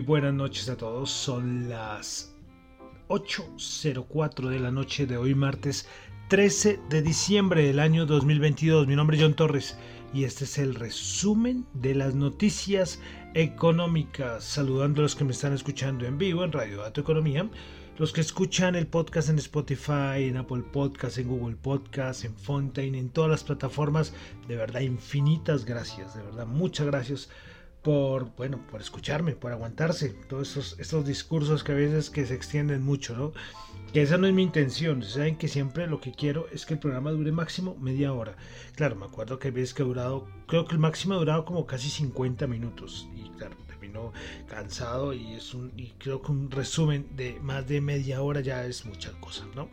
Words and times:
Buenas 0.00 0.34
noches 0.34 0.68
a 0.68 0.76
todos. 0.76 1.10
Son 1.10 1.70
las 1.70 2.34
8.04 3.08 4.50
de 4.50 4.60
la 4.60 4.70
noche 4.70 5.06
de 5.06 5.16
hoy, 5.16 5.34
martes 5.34 5.88
13 6.28 6.78
de 6.90 7.00
diciembre 7.00 7.62
del 7.62 7.78
año 7.78 8.04
2022. 8.04 8.86
Mi 8.86 8.94
nombre 8.94 9.16
es 9.16 9.22
John 9.22 9.34
Torres 9.34 9.78
y 10.12 10.24
este 10.24 10.44
es 10.44 10.58
el 10.58 10.74
resumen 10.74 11.64
de 11.72 11.94
las 11.94 12.14
noticias 12.14 13.00
económicas. 13.32 14.44
Saludando 14.44 15.00
a 15.00 15.04
los 15.04 15.16
que 15.16 15.24
me 15.24 15.32
están 15.32 15.54
escuchando 15.54 16.04
en 16.04 16.18
vivo 16.18 16.44
en 16.44 16.52
Radio 16.52 16.82
Dato 16.82 17.00
Economía, 17.00 17.48
los 17.96 18.12
que 18.12 18.20
escuchan 18.20 18.74
el 18.74 18.86
podcast 18.86 19.30
en 19.30 19.38
Spotify, 19.38 20.24
en 20.28 20.36
Apple 20.36 20.64
Podcast, 20.70 21.16
en 21.16 21.28
Google 21.28 21.56
Podcast, 21.56 22.26
en 22.26 22.36
Fontaine, 22.36 22.98
en 22.98 23.08
todas 23.08 23.30
las 23.30 23.44
plataformas. 23.44 24.12
De 24.46 24.56
verdad, 24.56 24.82
infinitas 24.82 25.64
gracias. 25.64 26.14
De 26.14 26.22
verdad, 26.22 26.46
muchas 26.46 26.86
gracias 26.86 27.30
por, 27.82 28.34
bueno, 28.36 28.60
por 28.70 28.80
escucharme, 28.80 29.32
por 29.32 29.52
aguantarse 29.52 30.10
todos 30.28 30.48
estos, 30.48 30.76
estos 30.78 31.06
discursos 31.06 31.64
que 31.64 31.72
a 31.72 31.76
veces 31.76 32.10
que 32.10 32.26
se 32.26 32.34
extienden 32.34 32.82
mucho, 32.82 33.16
¿no? 33.16 33.32
Que 33.92 34.02
esa 34.02 34.18
no 34.18 34.26
es 34.26 34.34
mi 34.34 34.42
intención, 34.42 35.02
saben 35.02 35.36
que 35.36 35.48
siempre 35.48 35.86
lo 35.86 36.00
que 36.00 36.12
quiero 36.12 36.46
es 36.52 36.64
que 36.64 36.74
el 36.74 36.80
programa 36.80 37.10
dure 37.10 37.32
máximo 37.32 37.76
media 37.80 38.12
hora. 38.12 38.36
Claro, 38.76 38.96
me 38.96 39.06
acuerdo 39.06 39.38
que 39.38 39.50
veces 39.50 39.74
que 39.74 39.82
ha 39.82 39.86
durado, 39.86 40.28
creo 40.46 40.64
que 40.66 40.74
el 40.74 40.78
máximo 40.78 41.14
ha 41.14 41.18
durado 41.18 41.44
como 41.44 41.66
casi 41.66 41.88
50 41.88 42.46
minutos 42.46 43.08
y 43.16 43.30
claro, 43.30 43.56
terminó 43.66 44.12
cansado 44.46 45.12
y 45.12 45.34
es 45.34 45.54
un, 45.54 45.72
y 45.76 45.88
creo 45.98 46.22
que 46.22 46.30
un 46.30 46.50
resumen 46.50 47.08
de 47.16 47.40
más 47.40 47.66
de 47.66 47.80
media 47.80 48.22
hora 48.22 48.40
ya 48.40 48.64
es 48.64 48.84
mucha 48.84 49.12
cosa, 49.20 49.46
¿no? 49.56 49.68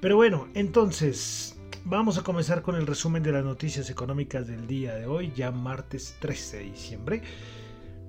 Pero 0.00 0.16
bueno, 0.16 0.48
entonces, 0.54 1.59
Vamos 1.84 2.18
a 2.18 2.22
comenzar 2.22 2.62
con 2.62 2.76
el 2.76 2.86
resumen 2.86 3.22
de 3.22 3.32
las 3.32 3.44
noticias 3.44 3.90
económicas 3.90 4.46
del 4.46 4.66
día 4.66 4.94
de 4.94 5.06
hoy, 5.06 5.32
ya 5.34 5.50
martes 5.50 6.16
13 6.20 6.58
de 6.58 6.64
diciembre. 6.64 7.22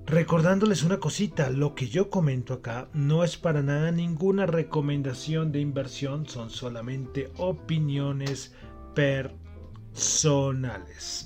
Recordándoles 0.06 0.82
una 0.82 0.98
cosita, 0.98 1.48
lo 1.50 1.74
que 1.74 1.88
yo 1.88 2.10
comento 2.10 2.54
acá 2.54 2.88
no 2.92 3.24
es 3.24 3.36
para 3.36 3.62
nada 3.62 3.90
ninguna 3.92 4.46
recomendación 4.46 5.52
de 5.52 5.60
inversión, 5.60 6.28
son 6.28 6.50
solamente 6.50 7.30
opiniones 7.38 8.52
personales. 8.94 9.70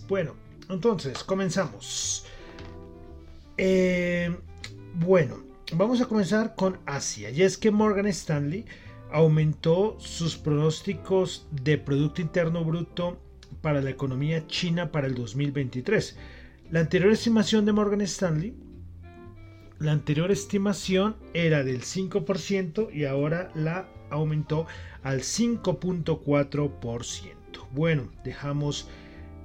Bueno, 0.08 0.34
entonces 0.68 1.24
comenzamos. 1.24 2.26
Eh, 3.56 4.36
bueno, 4.94 5.42
vamos 5.72 6.00
a 6.00 6.06
comenzar 6.06 6.54
con 6.54 6.78
Asia. 6.86 7.30
Y 7.30 7.42
es 7.42 7.58
que 7.58 7.70
Morgan 7.70 8.06
Stanley 8.06 8.66
aumentó 9.16 9.96
sus 9.98 10.36
pronósticos 10.36 11.48
de 11.50 11.78
Producto 11.78 12.20
Interno 12.20 12.62
Bruto 12.62 13.18
para 13.62 13.80
la 13.80 13.88
economía 13.88 14.46
china 14.46 14.92
para 14.92 15.06
el 15.06 15.14
2023. 15.14 16.18
La 16.70 16.80
anterior 16.80 17.10
estimación 17.10 17.64
de 17.64 17.72
Morgan 17.72 18.02
Stanley, 18.02 18.54
la 19.78 19.92
anterior 19.92 20.30
estimación 20.30 21.16
era 21.32 21.64
del 21.64 21.80
5% 21.80 22.92
y 22.92 23.06
ahora 23.06 23.50
la 23.54 23.88
aumentó 24.10 24.66
al 25.02 25.20
5.4%. 25.20 27.32
Bueno, 27.72 28.12
dejamos 28.22 28.90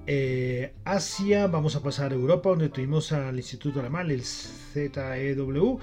eh, 0.05 0.73
Asia, 0.83 1.47
vamos 1.47 1.77
a 1.77 1.81
pasar 1.81 2.11
a 2.11 2.15
Europa 2.15 2.49
donde 2.49 2.67
tuvimos 2.67 3.13
al 3.13 3.37
Instituto 3.37 3.79
Alemán, 3.79 4.11
el 4.11 4.25
ZEW 4.25 5.79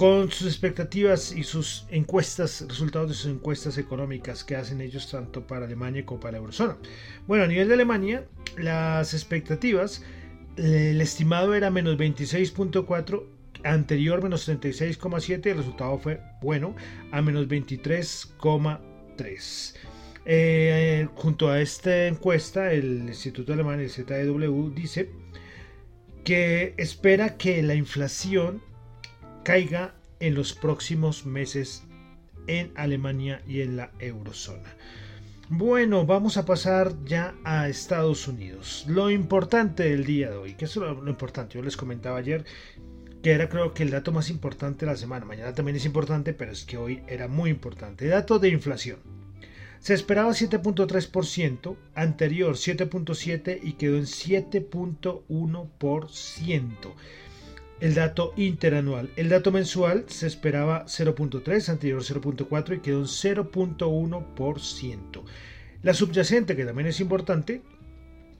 con 0.00 0.30
sus 0.30 0.46
expectativas 0.46 1.30
y 1.30 1.44
sus 1.44 1.84
encuestas, 1.90 2.64
resultados 2.66 3.10
de 3.10 3.14
sus 3.14 3.30
encuestas 3.30 3.76
económicas 3.76 4.44
que 4.44 4.56
hacen 4.56 4.80
ellos 4.80 5.10
tanto 5.10 5.46
para 5.46 5.66
Alemania 5.66 6.06
como 6.06 6.20
para 6.20 6.32
la 6.32 6.38
eurozona. 6.38 6.78
Bueno, 7.26 7.44
a 7.44 7.46
nivel 7.46 7.68
de 7.68 7.74
Alemania, 7.74 8.24
las 8.56 9.12
expectativas, 9.12 10.02
el 10.56 11.02
estimado 11.02 11.54
era 11.54 11.70
menos 11.70 11.98
26.4, 11.98 13.24
anterior 13.62 14.22
menos 14.22 14.48
36,7, 14.48 15.48
el 15.48 15.58
resultado 15.58 15.98
fue 15.98 16.22
bueno, 16.40 16.74
a 17.12 17.20
menos 17.20 17.46
23,3. 17.46 19.74
Eh, 20.24 21.08
junto 21.14 21.50
a 21.50 21.60
esta 21.60 22.06
encuesta, 22.06 22.72
el 22.72 23.06
Instituto 23.06 23.52
Alemán, 23.52 23.80
el 23.80 23.90
ZEW, 23.90 24.70
dice 24.70 25.10
que 26.24 26.72
espera 26.78 27.36
que 27.36 27.62
la 27.62 27.74
inflación 27.74 28.62
caiga 29.44 29.94
en 30.20 30.34
los 30.34 30.52
próximos 30.52 31.26
meses 31.26 31.82
en 32.46 32.70
Alemania 32.76 33.42
y 33.46 33.62
en 33.62 33.76
la 33.76 33.90
eurozona. 33.98 34.76
Bueno, 35.48 36.06
vamos 36.06 36.36
a 36.36 36.44
pasar 36.44 36.94
ya 37.04 37.34
a 37.42 37.68
Estados 37.68 38.28
Unidos. 38.28 38.84
Lo 38.86 39.10
importante 39.10 39.82
del 39.82 40.04
día 40.04 40.30
de 40.30 40.36
hoy, 40.36 40.54
que 40.54 40.66
es 40.66 40.76
lo, 40.76 41.08
importante, 41.08 41.58
yo 41.58 41.64
les 41.64 41.76
comentaba 41.76 42.18
ayer 42.18 42.44
que 43.22 43.32
era 43.32 43.48
creo 43.48 43.74
que 43.74 43.82
el 43.82 43.90
dato 43.90 44.12
más 44.12 44.30
importante 44.30 44.86
de 44.86 44.92
la 44.92 44.96
semana. 44.96 45.26
Mañana 45.26 45.52
también 45.52 45.76
es 45.76 45.84
importante, 45.84 46.32
pero 46.32 46.52
es 46.52 46.64
que 46.64 46.78
hoy 46.78 47.02
era 47.08 47.26
muy 47.28 47.50
importante. 47.50 48.06
Dato 48.06 48.38
de 48.38 48.48
inflación. 48.48 48.98
Se 49.80 49.94
esperaba 49.94 50.30
7.3%, 50.30 51.76
anterior 51.94 52.54
7.7% 52.54 53.58
y 53.62 53.72
quedó 53.72 53.96
en 53.96 54.04
7.1% 54.04 56.94
el 57.80 57.94
dato 57.94 58.34
interanual. 58.36 59.10
El 59.16 59.30
dato 59.30 59.50
mensual 59.52 60.04
se 60.08 60.26
esperaba 60.26 60.84
0.3, 60.86 61.68
anterior 61.68 62.02
0.4 62.02 62.76
y 62.76 62.80
quedó 62.80 62.98
en 62.98 63.06
0.1%. 63.06 65.22
La 65.82 65.94
subyacente, 65.94 66.56
que 66.56 66.66
también 66.66 66.88
es 66.88 67.00
importante, 67.00 67.62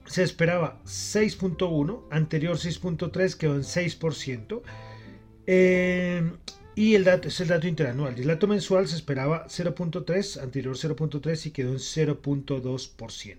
se 0.05 0.21
esperaba 0.23 0.79
6.1, 0.85 2.03
anterior 2.11 2.57
6.3 2.57 3.35
quedó 3.35 3.55
en 3.55 3.63
6%. 3.63 4.61
Eh, 5.47 6.31
y 6.75 6.93
el 6.95 7.03
dato 7.03 7.27
es 7.27 7.39
el 7.41 7.47
dato 7.47 7.67
interanual. 7.67 8.17
El 8.17 8.27
dato 8.27 8.47
mensual 8.47 8.87
se 8.87 8.95
esperaba 8.95 9.47
0.3, 9.47 10.41
anterior 10.41 10.75
0.3 10.75 11.45
y 11.47 11.51
quedó 11.51 11.71
en 11.71 11.79
0.2%. 11.79 13.37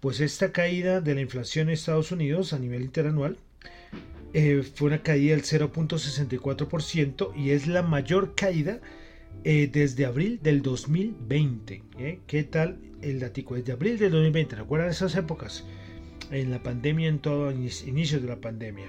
Pues 0.00 0.20
esta 0.20 0.52
caída 0.52 1.00
de 1.00 1.14
la 1.14 1.22
inflación 1.22 1.68
en 1.68 1.74
Estados 1.74 2.12
Unidos 2.12 2.52
a 2.52 2.58
nivel 2.58 2.82
interanual 2.82 3.38
eh, 4.32 4.62
fue 4.62 4.88
una 4.88 5.02
caída 5.02 5.34
del 5.34 5.44
0.64% 5.44 7.36
y 7.36 7.50
es 7.50 7.66
la 7.66 7.82
mayor 7.82 8.34
caída 8.34 8.80
eh, 9.44 9.68
desde 9.72 10.06
abril 10.06 10.38
del 10.42 10.62
2020. 10.62 11.82
¿eh? 11.98 12.20
¿Qué 12.26 12.44
tal 12.44 12.78
el 13.02 13.20
datico? 13.20 13.54
Desde 13.54 13.72
abril 13.72 13.98
del 13.98 14.12
2020, 14.12 14.56
¿recuerdan 14.56 14.90
esas 14.90 15.16
épocas? 15.16 15.64
En 16.30 16.50
la 16.50 16.62
pandemia, 16.62 17.08
en 17.08 17.18
todo 17.18 17.50
inicio 17.50 18.20
de 18.20 18.28
la 18.28 18.40
pandemia. 18.40 18.86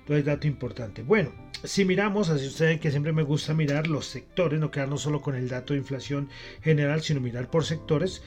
Entonces, 0.00 0.26
dato 0.26 0.46
importante. 0.46 1.02
Bueno, 1.02 1.32
si 1.62 1.86
miramos, 1.86 2.28
así 2.28 2.46
ustedes 2.46 2.78
que 2.78 2.90
siempre 2.90 3.12
me 3.12 3.22
gusta 3.22 3.54
mirar 3.54 3.86
los 3.86 4.04
sectores, 4.04 4.60
no 4.60 4.70
quedarnos 4.70 5.00
solo 5.00 5.22
con 5.22 5.34
el 5.34 5.48
dato 5.48 5.72
de 5.72 5.78
inflación 5.78 6.28
general, 6.60 7.00
sino 7.00 7.22
mirar 7.22 7.50
por 7.50 7.64
sectores. 7.64 8.22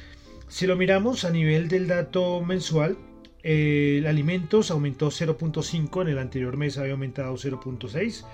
Si 0.48 0.66
lo 0.66 0.76
miramos 0.76 1.24
a 1.24 1.30
nivel 1.30 1.68
del 1.68 1.88
dato 1.88 2.42
mensual, 2.42 2.98
el 3.48 4.08
alimentos 4.08 4.72
aumentó 4.72 5.08
0.5, 5.08 6.02
en 6.02 6.10
el 6.10 6.20
anterior 6.20 6.58
mes 6.58 6.78
había 6.78 6.92
aumentado 6.92 7.34
0.6. 7.36 8.26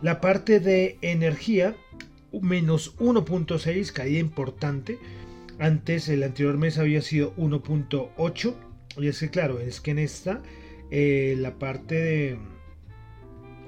La 0.00 0.22
parte 0.22 0.60
de 0.60 0.96
energía, 1.02 1.76
menos 2.32 2.96
1.6, 2.96 3.92
caída 3.92 4.18
importante. 4.18 4.98
Antes, 5.58 6.08
el 6.08 6.22
anterior 6.22 6.56
mes 6.56 6.78
había 6.78 7.02
sido 7.02 7.34
1.8. 7.36 8.54
Y 8.96 9.08
es 9.08 9.20
que, 9.20 9.28
claro, 9.28 9.60
es 9.60 9.82
que 9.82 9.90
en 9.90 9.98
esta, 9.98 10.40
eh, 10.90 11.34
la 11.38 11.58
parte 11.58 11.96
de, 11.96 12.38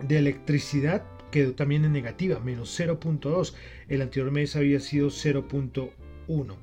de 0.08 0.18
electricidad 0.18 1.04
quedó 1.30 1.52
también 1.52 1.84
en 1.84 1.92
negativa, 1.92 2.40
menos 2.40 2.80
0.2. 2.80 3.52
El 3.88 4.00
anterior 4.00 4.30
mes 4.30 4.56
había 4.56 4.80
sido 4.80 5.08
0.1. 5.08 6.56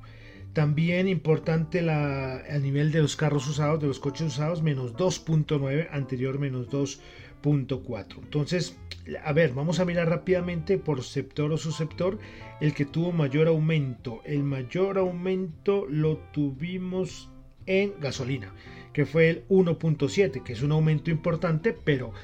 También 0.56 1.06
importante 1.06 1.82
la, 1.82 2.36
a 2.36 2.58
nivel 2.58 2.90
de 2.90 3.02
los 3.02 3.14
carros 3.14 3.46
usados, 3.46 3.78
de 3.78 3.88
los 3.88 4.00
coches 4.00 4.28
usados, 4.28 4.62
menos 4.62 4.94
2.9, 4.94 5.88
anterior 5.92 6.38
menos 6.38 6.70
2.4. 6.70 8.22
Entonces, 8.22 8.78
a 9.22 9.34
ver, 9.34 9.52
vamos 9.52 9.80
a 9.80 9.84
mirar 9.84 10.08
rápidamente 10.08 10.78
por 10.78 11.02
sector 11.02 11.52
o 11.52 11.58
subsector 11.58 12.18
el 12.62 12.72
que 12.72 12.86
tuvo 12.86 13.12
mayor 13.12 13.48
aumento. 13.48 14.22
El 14.24 14.44
mayor 14.44 14.96
aumento 14.96 15.84
lo 15.90 16.16
tuvimos 16.32 17.28
en 17.66 17.92
gasolina, 18.00 18.54
que 18.94 19.04
fue 19.04 19.28
el 19.28 19.48
1.7, 19.48 20.42
que 20.42 20.54
es 20.54 20.62
un 20.62 20.72
aumento 20.72 21.10
importante, 21.10 21.74
pero 21.74 22.14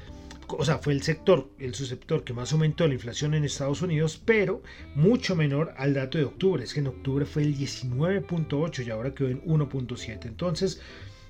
o 0.59 0.65
sea, 0.65 0.79
fue 0.79 0.93
el 0.93 1.03
sector, 1.03 1.51
el 1.59 1.75
subsector 1.75 2.25
que 2.25 2.33
más 2.33 2.53
aumentó 2.53 2.87
la 2.87 2.95
inflación 2.95 3.35
en 3.35 3.45
Estados 3.45 3.83
Unidos, 3.83 4.21
pero 4.25 4.63
mucho 4.95 5.37
menor 5.37 5.75
al 5.77 5.95
dato 5.95 6.19
de 6.19 6.25
octubre. 6.25 6.65
Es 6.65 6.75
que 6.75 6.81
en 6.81 6.89
octubre 6.89 7.25
fue 7.25 7.43
el 7.43 7.57
19.8 7.57 8.87
y 8.87 8.91
ahora 8.91 9.15
quedó 9.15 9.29
en 9.29 9.43
1.7. 9.45 10.27
Entonces, 10.27 10.81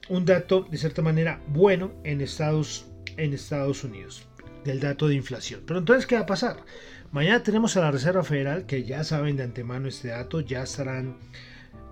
un 0.09 0.25
dato 0.25 0.67
de 0.71 0.79
cierta 0.79 1.03
manera 1.03 1.43
bueno 1.49 1.93
en 2.05 2.21
Estados, 2.21 2.87
en 3.17 3.33
Estados 3.33 3.85
Unidos, 3.85 4.27
del 4.65 4.81
dato 4.81 5.09
de 5.09 5.15
inflación. 5.15 5.63
Pero 5.67 5.79
entonces, 5.79 6.07
¿qué 6.07 6.17
va 6.17 6.23
a 6.23 6.27
pasar? 6.27 6.65
Mañana 7.11 7.43
tenemos 7.43 7.77
a 7.77 7.81
la 7.81 7.91
Reserva 7.91 8.25
Federal, 8.25 8.67
que 8.67 8.85
ya 8.85 9.05
saben 9.05 9.37
de 9.37 9.43
antemano 9.43 9.89
este 9.89 10.09
dato, 10.09 10.41
ya 10.41 10.63
estarán, 10.63 11.19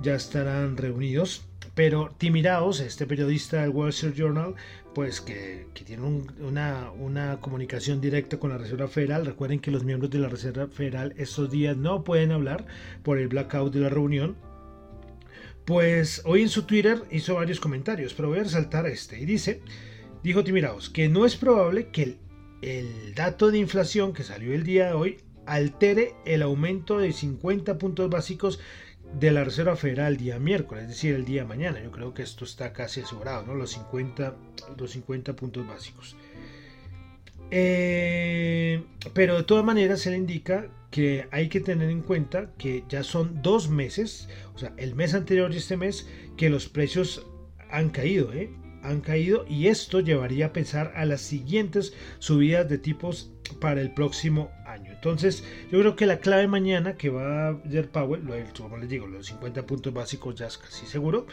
ya 0.01 0.15
estarán 0.15 0.77
reunidos 0.77 1.45
pero 1.81 2.15
Timiraos, 2.19 2.81
este 2.81 3.07
periodista 3.07 3.63
del 3.63 3.71
Wall 3.71 3.89
Street 3.89 4.13
Journal, 4.13 4.55
pues 4.95 5.23
que, 5.23 5.67
tiene 5.73 6.03
una, 6.39 7.39
comunicación 7.41 8.03
directa 8.03 8.39
con 8.39 8.51
la 8.51 8.59
Reserva 8.59 8.87
Federal. 8.87 9.25
Recuerden 9.25 9.61
que 9.61 9.71
los 9.71 9.83
miembros 9.83 10.11
de 10.11 10.19
la 10.19 10.29
Reserva 10.29 10.67
Federal 10.67 11.15
estos 11.17 11.51
días 11.51 11.79
no 11.79 12.05
pueden 12.05 12.33
hablar 12.33 12.67
por 13.03 13.17
el 13.17 13.29
blackout 13.29 13.73
de 13.73 13.81
la 13.81 13.89
reunión. 13.89 14.37
Pues 15.65 16.21
hoy 16.27 16.43
en 16.43 16.51
su 16.51 16.65
Twitter 16.65 17.03
hizo 17.11 17.37
varios 17.37 17.61
comentarios, 17.61 18.13
pero 18.13 18.29
voy 18.29 18.41
a 18.41 18.43
resaltar 18.43 18.87
este. 18.87 19.19
Y 19.19 19.25
dice, 19.25 19.63
dijo 20.23 20.45
Timiraos, 20.45 20.91
que 20.91 21.09
no 21.09 21.25
es 21.25 21.35
probable 21.35 21.89
que 21.89 22.19
el 22.61 23.15
dato 23.15 23.51
de 23.51 23.57
inflación 23.57 24.13
que 24.13 24.23
salió 24.23 24.53
el 24.53 24.65
día 24.65 24.89
de 24.89 24.93
hoy 24.93 25.17
altere 25.47 26.13
el 26.27 26.43
aumento 26.43 26.99
de 26.99 27.15
50 27.15 27.79
puntos 27.79 28.11
básicos 28.11 28.61
de 29.19 29.31
la 29.31 29.45
Reserva 29.45 29.77
Federal 29.77 30.13
el 30.13 30.19
día 30.19 30.39
miércoles, 30.39 30.85
es 30.85 30.91
decir, 30.91 31.15
el 31.15 31.25
día 31.25 31.45
mañana. 31.45 31.83
Yo 31.83 31.91
creo 31.91 32.15
que 32.15 32.23
esto 32.23 32.45
está 32.45 32.73
casi 32.73 33.01
asegurado, 33.01 33.45
¿no? 33.47 33.55
Los 33.55 33.71
50, 33.73 34.35
los 34.77 34.91
50 34.93 35.35
puntos 35.35 35.67
básicos. 35.67 36.17
Eh, 37.51 38.83
pero 39.13 39.37
de 39.39 39.43
todas 39.43 39.65
maneras 39.65 40.01
se 40.01 40.11
le 40.11 40.17
indica 40.17 40.69
que 40.91 41.27
hay 41.31 41.49
que 41.49 41.61
tener 41.61 41.91
en 41.91 42.03
cuenta 42.03 42.51
que 42.59 42.85
ya 42.89 43.03
son 43.03 43.43
dos 43.43 43.69
meses, 43.69 44.29
o 44.55 44.59
sea, 44.59 44.73
el 44.77 44.95
mes 44.95 45.15
anterior 45.15 45.53
y 45.53 45.57
este 45.57 45.77
mes, 45.77 46.09
que 46.37 46.51
los 46.51 46.69
precios 46.69 47.27
han 47.71 47.91
caído, 47.91 48.33
¿eh? 48.33 48.51
Han 48.83 49.01
caído 49.01 49.45
y 49.49 49.67
esto 49.67 50.01
llevaría 50.01 50.47
a 50.47 50.53
pensar 50.53 50.93
a 50.97 51.05
las 51.05 51.21
siguientes 51.21 51.93
subidas 52.19 52.69
de 52.69 52.79
tipos 52.79 53.31
para 53.61 53.81
el 53.81 53.93
próximo 53.93 54.51
año. 54.67 54.93
Entonces, 54.93 55.45
yo 55.71 55.81
creo 55.81 55.97
que 55.97 56.07
la 56.07 56.21
clave 56.21 56.47
mañana 56.47 56.97
que 56.97 57.11
va 57.11 57.49
a 57.49 57.53
ver 57.53 57.91
Powell, 57.91 58.25
lo, 58.25 58.35
como 58.57 58.79
les 58.79 58.89
digo, 58.89 59.07
los 59.07 59.27
50 59.27 59.67
puntos 59.67 59.93
básicos 59.93 60.35
ya 60.35 60.47
es 60.47 60.59
casi 60.59 60.87
seguro, 60.87 61.27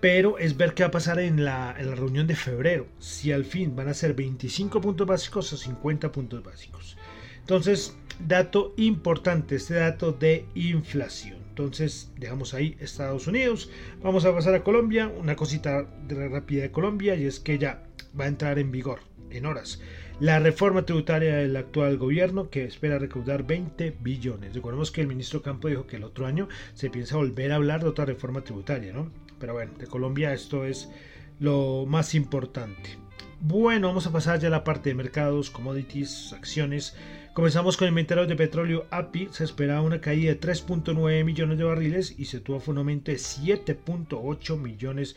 pero 0.00 0.38
es 0.38 0.56
ver 0.56 0.74
qué 0.74 0.82
va 0.82 0.88
a 0.88 0.92
pasar 0.92 1.20
en 1.20 1.44
la, 1.44 1.74
en 1.78 1.90
la 1.90 1.94
reunión 1.94 2.26
de 2.26 2.36
febrero, 2.36 2.86
si 2.98 3.32
al 3.32 3.44
fin 3.44 3.76
van 3.76 3.88
a 3.88 3.94
ser 3.94 4.14
25 4.14 4.80
puntos 4.80 5.06
básicos 5.06 5.52
o 5.52 5.56
50 5.56 6.10
puntos 6.12 6.42
básicos. 6.42 6.96
Entonces, 7.40 7.96
dato 8.26 8.74
importante, 8.76 9.56
este 9.56 9.74
dato 9.74 10.12
de 10.12 10.46
inflación. 10.54 11.49
Entonces, 11.60 12.10
dejamos 12.16 12.54
ahí 12.54 12.76
Estados 12.80 13.26
Unidos. 13.26 13.70
Vamos 14.02 14.24
a 14.24 14.34
pasar 14.34 14.54
a 14.54 14.64
Colombia. 14.64 15.08
Una 15.08 15.36
cosita 15.36 15.86
rápida 16.08 16.62
de 16.62 16.70
Colombia 16.70 17.14
y 17.16 17.26
es 17.26 17.38
que 17.38 17.58
ya 17.58 17.84
va 18.18 18.24
a 18.24 18.28
entrar 18.28 18.58
en 18.58 18.72
vigor 18.72 19.00
en 19.30 19.46
horas 19.46 19.80
la 20.20 20.38
reforma 20.38 20.84
tributaria 20.84 21.36
del 21.36 21.56
actual 21.56 21.96
gobierno 21.96 22.50
que 22.50 22.64
espera 22.64 22.98
recaudar 22.98 23.46
20 23.46 23.96
billones. 24.00 24.54
Recordemos 24.54 24.90
que 24.90 25.00
el 25.00 25.06
ministro 25.06 25.40
Campo 25.40 25.68
dijo 25.68 25.86
que 25.86 25.96
el 25.96 26.04
otro 26.04 26.26
año 26.26 26.46
se 26.74 26.90
piensa 26.90 27.16
volver 27.16 27.52
a 27.52 27.56
hablar 27.56 27.82
de 27.82 27.88
otra 27.88 28.04
reforma 28.04 28.42
tributaria, 28.42 28.92
¿no? 28.92 29.10
Pero 29.38 29.54
bueno, 29.54 29.72
de 29.78 29.86
Colombia 29.86 30.34
esto 30.34 30.66
es 30.66 30.90
lo 31.38 31.86
más 31.86 32.14
importante. 32.14 32.98
Bueno, 33.40 33.88
vamos 33.88 34.06
a 34.06 34.12
pasar 34.12 34.38
ya 34.38 34.48
a 34.48 34.50
la 34.50 34.62
parte 34.62 34.90
de 34.90 34.94
mercados, 34.94 35.50
commodities, 35.50 36.34
acciones. 36.34 36.94
Comenzamos 37.32 37.76
con 37.76 37.86
el 37.86 37.92
inventario 37.92 38.26
de 38.26 38.34
petróleo 38.34 38.86
API. 38.90 39.28
Se 39.30 39.44
esperaba 39.44 39.82
una 39.82 40.00
caída 40.00 40.32
de 40.32 40.40
3.9 40.40 41.24
millones 41.24 41.58
de 41.58 41.64
barriles 41.64 42.14
y 42.18 42.24
se 42.24 42.40
tuvo 42.40 42.60
un 42.66 42.78
aumento 42.78 43.12
de 43.12 43.18
7.8 43.18 44.58
millones 44.58 45.14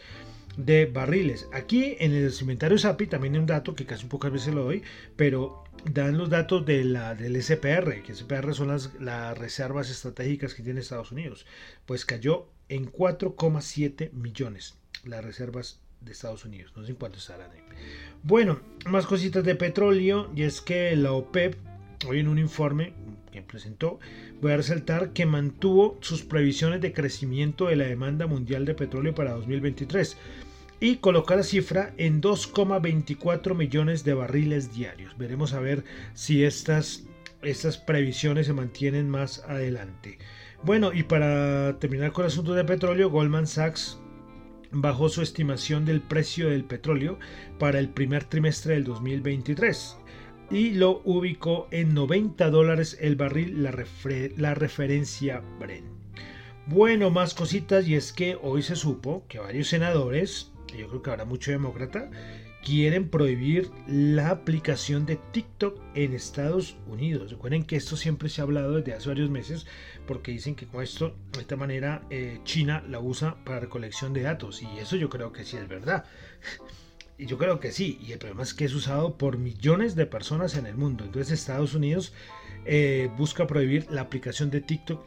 de 0.56 0.86
barriles. 0.86 1.48
Aquí 1.54 1.95
en 2.00 2.13
el 2.13 2.31
inventario 2.39 2.77
SAPI 2.77 3.07
también 3.07 3.33
hay 3.33 3.39
un 3.39 3.48
dato 3.48 3.74
que 3.74 3.88
casi 3.88 4.06
pocas 4.06 4.31
veces 4.31 4.54
lo 4.54 4.63
doy, 4.63 4.83
pero 5.15 5.63
dan 5.92 6.15
los 6.19 6.30
datos 6.30 6.63
de 6.68 6.83
la, 6.83 7.15
del 7.15 7.42
SPR, 7.42 8.04
que 8.04 8.13
SPR 8.13 8.54
son 8.54 8.68
las, 8.68 8.94
las 9.00 9.36
reservas 9.36 9.89
estratégicas 9.89 10.54
que 10.54 10.62
tiene 10.62 10.81
Estados 10.81 11.12
Unidos. 11.12 11.48
Pues 11.88 12.06
cayó 12.06 12.48
en 12.69 12.92
4,7 12.92 14.12
millones 14.12 14.75
las 15.04 15.25
reservas 15.25 15.81
de 16.01 16.12
Estados 16.12 16.45
Unidos. 16.45 16.74
No 16.75 16.83
sé 16.83 16.92
en 16.92 16.98
cuánto 16.98 17.18
estarán 17.18 17.50
ahí. 17.50 17.63
Bueno, 18.21 18.62
más 18.86 19.07
cositas 19.07 19.44
de 19.44 19.56
petróleo 19.56 20.30
y 20.36 20.44
es 20.44 20.62
que 20.62 20.95
la 20.95 21.13
OPEP 21.13 21.72
hoy 22.05 22.19
en 22.19 22.27
un 22.27 22.39
informe 22.39 22.94
que 23.31 23.41
presentó, 23.41 24.00
voy 24.41 24.51
a 24.51 24.57
resaltar 24.57 25.11
que 25.11 25.25
mantuvo 25.25 25.97
sus 26.01 26.23
previsiones 26.23 26.81
de 26.81 26.94
crecimiento 26.94 27.67
de 27.67 27.75
la 27.75 27.85
demanda 27.85 28.27
mundial 28.27 28.65
de 28.65 28.75
petróleo 28.75 29.15
para 29.15 29.31
2023 29.31 30.17
y 30.79 30.97
colocar 30.97 31.38
la 31.38 31.44
cifra 31.44 31.94
en 31.97 32.21
2,24 32.21 33.55
millones 33.55 34.03
de 34.03 34.13
barriles 34.13 34.73
diarios. 34.73 35.17
Veremos 35.17 35.53
a 35.53 35.59
ver 35.59 35.83
si 36.13 36.44
estas, 36.44 37.05
estas 37.41 37.77
previsiones 37.77 38.47
se 38.47 38.53
mantienen 38.53 39.09
más 39.09 39.44
adelante. 39.47 40.19
Bueno, 40.63 40.94
y 40.94 41.03
para 41.03 41.79
terminar 41.79 42.11
con 42.11 42.25
el 42.25 42.31
asunto 42.31 42.53
de 42.53 42.63
petróleo, 42.63 43.09
Goldman 43.09 43.47
Sachs 43.47 44.00
bajó 44.71 45.09
su 45.09 45.21
estimación 45.21 45.85
del 45.85 46.01
precio 46.01 46.50
del 46.50 46.65
petróleo 46.65 47.19
para 47.59 47.79
el 47.79 47.89
primer 47.89 48.23
trimestre 48.25 48.73
del 48.73 48.83
2023 48.83 49.97
y 50.53 50.71
lo 50.71 51.01
ubicó 51.03 51.67
en 51.71 51.94
90 51.94 52.50
dólares 52.50 52.97
el 53.01 53.15
barril, 53.15 53.63
la, 53.63 53.75
la 54.38 54.53
referencia 54.53 55.41
Brent. 55.59 55.88
Bueno, 56.67 57.09
más 57.09 57.33
cositas 57.33 57.88
y 57.88 57.95
es 57.95 58.13
que 58.13 58.38
hoy 58.41 58.63
se 58.63 58.75
supo 58.75 59.25
que 59.27 59.39
varios 59.39 59.67
senadores 59.67 60.53
yo 60.77 60.88
creo 60.88 61.01
que 61.01 61.09
habrá 61.11 61.25
mucho 61.25 61.51
demócrata, 61.51 62.09
quieren 62.63 63.09
prohibir 63.09 63.69
la 63.88 64.29
aplicación 64.29 65.05
de 65.05 65.17
TikTok 65.31 65.79
en 65.95 66.13
Estados 66.13 66.77
Unidos. 66.88 67.31
Recuerden 67.31 67.63
que 67.63 67.75
esto 67.75 67.98
siempre 67.98 68.29
se 68.29 68.41
ha 68.41 68.45
hablado 68.45 68.75
desde 68.75 68.93
hace 68.93 69.10
varios 69.10 69.29
meses 69.29 69.65
porque 70.07 70.31
dicen 70.31 70.55
que 70.55 70.65
con 70.65 70.83
esto, 70.83 71.15
de 71.33 71.41
esta 71.41 71.55
manera, 71.55 72.03
eh, 72.10 72.39
China 72.43 72.83
la 72.88 73.00
usa 73.00 73.36
para 73.43 73.60
recolección 73.60 74.13
de 74.13 74.22
datos 74.22 74.62
y 74.62 74.79
eso 74.79 74.95
yo 74.95 75.10
creo 75.10 75.31
que 75.31 75.45
sí 75.45 75.57
es 75.57 75.67
verdad. 75.67 76.05
Y 77.17 77.25
yo 77.27 77.38
creo 77.38 77.60
que 77.60 77.72
sí, 77.72 78.00
y 78.01 78.12
el 78.12 78.20
problema 78.20 78.43
es 78.43 78.53
que 78.53 78.65
es 78.65 78.74
usado 78.74 79.17
por 79.17 79.38
millones 79.38 79.96
de 79.96 80.05
personas 80.05 80.55
en 80.55 80.65
el 80.65 80.75
mundo. 80.75 81.03
Entonces 81.05 81.32
Estados 81.32 81.75
Unidos 81.75 82.13
eh, 82.65 83.10
busca 83.17 83.46
prohibir 83.46 83.88
la 83.91 84.01
aplicación 84.01 84.50
de 84.50 84.62
TikTok 84.62 85.05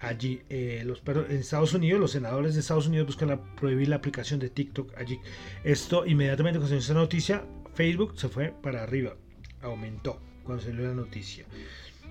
allí. 0.00 0.42
Eh, 0.48 0.82
los, 0.84 1.02
en 1.06 1.38
Estados 1.38 1.74
Unidos, 1.74 2.00
los 2.00 2.10
senadores 2.12 2.54
de 2.54 2.60
Estados 2.60 2.86
Unidos 2.86 3.06
buscan 3.06 3.40
prohibir 3.56 3.88
la 3.88 3.96
aplicación 3.96 4.40
de 4.40 4.50
TikTok 4.50 4.96
allí. 4.96 5.18
Esto 5.64 6.06
inmediatamente 6.06 6.58
cuando 6.58 6.76
se 6.76 6.84
esa 6.84 6.94
noticia, 6.94 7.44
Facebook 7.74 8.18
se 8.18 8.28
fue 8.28 8.52
para 8.62 8.82
arriba, 8.82 9.16
aumentó 9.62 10.20
cuando 10.44 10.62
salió 10.62 10.86
la 10.88 10.94
noticia. 10.94 11.46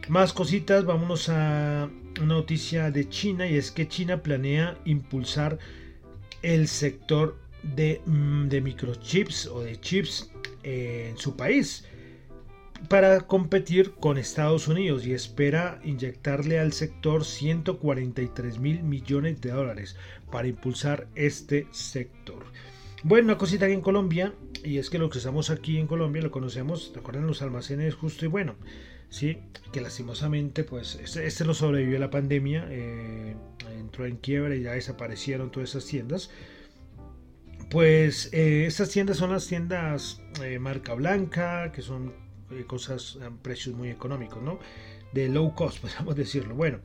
Más 0.10 0.34
cositas, 0.34 0.86
vámonos 0.86 1.30
a 1.30 1.90
una 2.22 2.34
noticia 2.36 2.92
de 2.92 3.10
China 3.10 3.48
y 3.48 3.56
es 3.56 3.72
que 3.72 3.88
China 3.88 4.22
planea 4.22 4.78
impulsar 4.86 5.58
el 6.42 6.68
sector 6.68 7.40
de, 7.76 8.02
mm, 8.06 8.48
de 8.48 8.62
microchips 8.62 9.48
o 9.48 9.62
de 9.62 9.80
chips 9.80 10.32
en 10.64 11.18
su 11.18 11.36
país 11.36 11.86
para 12.90 13.22
competir 13.22 13.94
con 13.94 14.18
Estados 14.18 14.68
Unidos 14.68 15.06
y 15.06 15.14
espera 15.14 15.80
inyectarle 15.84 16.60
al 16.60 16.74
sector 16.74 17.26
143 17.26 18.60
mil 18.60 18.84
millones 18.84 19.42
de 19.42 19.52
dólares 19.52 19.96
para 20.32 20.48
impulsar 20.48 21.08
este 21.16 21.68
sector. 21.72 22.44
Bueno, 23.04 23.26
una 23.26 23.38
cosita 23.38 23.66
aquí 23.66 23.74
en 23.74 23.82
Colombia, 23.82 24.34
y 24.64 24.78
es 24.78 24.90
que 24.90 25.00
lo 25.00 25.10
que 25.10 25.20
estamos 25.20 25.50
aquí 25.50 25.78
en 25.78 25.88
Colombia 25.88 26.22
lo 26.22 26.32
conocemos, 26.32 26.92
recuerden 26.96 27.28
los 27.28 27.42
almacenes 27.42 27.96
justo 27.96 28.26
y 28.26 28.28
bueno, 28.28 28.56
sí, 29.10 29.38
que 29.72 29.82
lastimosamente 29.82 30.64
pues 30.64 30.96
este, 30.96 31.26
este 31.26 31.46
no 31.46 31.54
sobrevivió 31.54 31.98
a 31.98 32.02
la 32.02 32.10
pandemia, 32.10 32.68
eh, 32.70 33.36
entró 33.80 34.06
en 34.06 34.18
quiebra 34.18 34.56
y 34.56 34.64
ya 34.64 34.72
desaparecieron 34.72 35.52
todas 35.52 35.70
esas 35.70 35.86
tiendas. 35.86 36.32
Pues 37.70 38.30
eh, 38.32 38.66
estas 38.68 38.90
tiendas 38.90 39.18
son 39.18 39.32
las 39.32 39.48
tiendas 39.48 40.22
eh, 40.44 40.60
marca 40.60 40.94
blanca, 40.94 41.72
que 41.72 41.82
son 41.82 42.14
eh, 42.52 42.64
cosas 42.66 43.18
a 43.26 43.32
precios 43.32 43.76
muy 43.76 43.90
económicos, 43.90 44.42
¿no? 44.42 44.60
De 45.14 45.28
low 45.30 45.56
cost, 45.56 45.80
podemos 45.82 46.16
decirlo. 46.16 46.56
Bueno, 46.56 46.80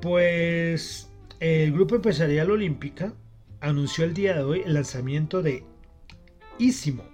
pues 0.00 1.10
el 1.40 1.72
Grupo 1.72 1.96
Empresarial 1.96 2.50
Olímpica 2.50 3.14
anunció 3.60 4.04
el 4.04 4.12
día 4.12 4.34
de 4.34 4.42
hoy 4.42 4.62
el 4.64 4.74
lanzamiento 4.74 5.40
de 5.40 5.64
Isimo, 6.58 7.04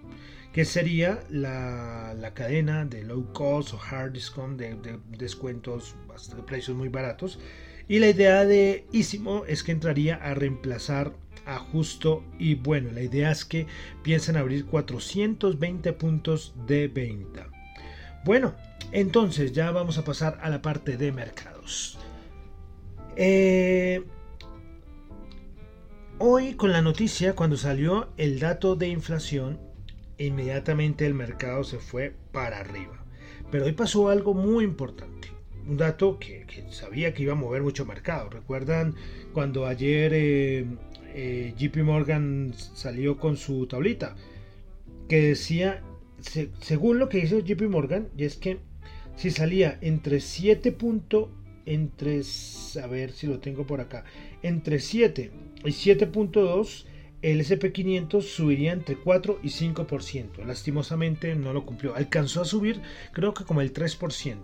que 0.52 0.64
sería 0.64 1.22
la, 1.30 2.32
cadena 2.34 2.84
de 2.84 3.04
low 3.04 3.32
cost 3.32 3.74
o 3.74 3.80
hard 3.80 4.12
discount 4.12 4.58
de, 4.58 4.98
descuentos 5.16 5.94
de 6.34 6.42
precios 6.42 6.76
muy 6.76 6.88
baratos. 6.88 7.38
Y 7.86 8.00
la 8.00 8.08
idea 8.08 8.44
de 8.44 8.86
Isimo 8.92 9.44
es 9.46 9.62
que 9.62 9.72
entraría 9.72 10.16
a 10.16 10.34
reemplazar 10.34 11.14
a 11.48 11.58
Justo 11.58 12.22
y 12.38 12.54
bueno, 12.54 12.92
la 12.92 13.02
idea 13.02 13.32
es 13.32 13.44
que 13.44 13.66
piensan 14.02 14.36
abrir 14.36 14.66
420 14.66 15.92
puntos 15.94 16.54
de 16.66 16.88
venta. 16.88 17.48
Bueno, 18.24 18.54
entonces 18.92 19.52
ya 19.52 19.70
vamos 19.70 19.98
a 19.98 20.04
pasar 20.04 20.38
a 20.42 20.50
la 20.50 20.62
parte 20.62 20.96
de 20.96 21.10
mercados. 21.10 21.98
Eh, 23.16 24.04
hoy 26.18 26.54
con 26.54 26.70
la 26.70 26.82
noticia, 26.82 27.34
cuando 27.34 27.56
salió 27.56 28.08
el 28.16 28.38
dato 28.38 28.76
de 28.76 28.88
inflación, 28.88 29.58
inmediatamente 30.18 31.06
el 31.06 31.14
mercado 31.14 31.64
se 31.64 31.78
fue 31.78 32.14
para 32.32 32.58
arriba. 32.58 33.04
Pero 33.50 33.64
hoy 33.64 33.72
pasó 33.72 34.10
algo 34.10 34.34
muy 34.34 34.64
importante. 34.64 35.28
Un 35.66 35.76
dato 35.76 36.18
que, 36.18 36.46
sabía 36.70 37.12
que 37.12 37.22
iba 37.22 37.32
a 37.32 37.36
mover 37.36 37.62
mucho 37.62 37.84
mercado. 37.84 38.30
¿Recuerdan 38.30 38.94
cuando 39.32 39.66
ayer 39.66 40.12
eh, 40.14 40.66
eh, 41.14 41.54
JP 41.56 41.78
Morgan 41.84 42.52
salió 42.54 43.18
con 43.18 43.36
su 43.36 43.66
tablita? 43.66 44.16
Que 45.08 45.22
decía, 45.22 45.82
según 46.60 46.98
lo 46.98 47.08
que 47.08 47.18
hizo 47.18 47.40
JP 47.40 47.62
Morgan, 47.68 48.08
y 48.16 48.24
es 48.24 48.36
que 48.36 48.58
si 49.16 49.30
salía 49.30 49.78
entre 49.80 50.20
7 50.20 50.76
entre, 51.66 52.22
a 52.82 52.86
ver 52.86 53.12
si 53.12 53.26
lo 53.26 53.40
tengo 53.40 53.66
por 53.66 53.80
acá, 53.80 54.04
entre 54.42 54.78
7 54.78 55.30
y 55.64 55.68
7.2, 55.68 56.84
el 57.20 57.40
SP500 57.40 58.22
subiría 58.22 58.72
entre 58.72 58.96
4 58.96 59.40
y 59.42 59.48
5%. 59.48 60.44
Lastimosamente 60.44 61.34
no 61.34 61.52
lo 61.52 61.66
cumplió. 61.66 61.96
Alcanzó 61.96 62.42
a 62.42 62.44
subir 62.44 62.80
creo 63.12 63.34
que 63.34 63.44
como 63.44 63.60
el 63.60 63.72
3%. 63.72 64.36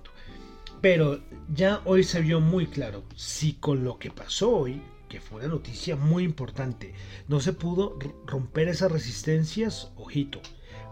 Pero 0.81 1.21
ya 1.55 1.81
hoy 1.85 2.03
se 2.03 2.21
vio 2.21 2.41
muy 2.41 2.67
claro, 2.67 3.05
si 3.17 3.55
con 3.55 3.85
lo 3.85 3.99
que 3.99 4.11
pasó 4.11 4.55
hoy, 4.55 4.83
fue 5.21 5.41
una 5.41 5.49
noticia 5.49 5.97
muy 5.97 6.25
importante, 6.25 6.95
no 7.29 7.41
se 7.41 7.53
pudo 7.53 7.99
romper 8.27 8.69
esas 8.69 8.93
resistencias, 8.93 9.93
ojito, 9.97 10.41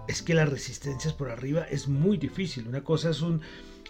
es 0.09 0.23
que 0.23 0.35
las 0.35 0.49
resistencias 0.49 1.13
por 1.13 1.31
arriba 1.31 1.63
es 1.65 1.89
muy 1.89 2.17
difícil. 2.17 2.67
Una 2.67 2.83
cosa 2.83 3.11
es 3.11 3.23
un 3.23 3.41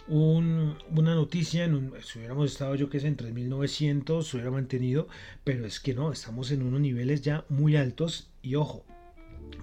una 0.09 1.15
noticia, 1.15 1.65
en 1.65 1.93
si 2.03 2.19
hubiéramos 2.19 2.51
estado 2.51 2.75
yo 2.75 2.91
que 2.91 3.01
sé 3.01 3.07
en 3.07 3.17
3900, 3.17 4.27
se 4.27 4.37
hubiera 4.37 4.51
mantenido, 4.51 5.09
pero 5.45 5.65
es 5.65 5.81
que 5.81 5.95
no, 5.95 6.13
estamos 6.13 6.51
en 6.51 6.63
unos 6.63 6.81
niveles 6.81 7.23
ya 7.23 7.45
muy 7.49 7.77
altos 7.77 8.31
y 8.43 8.57
ojo, 8.57 8.85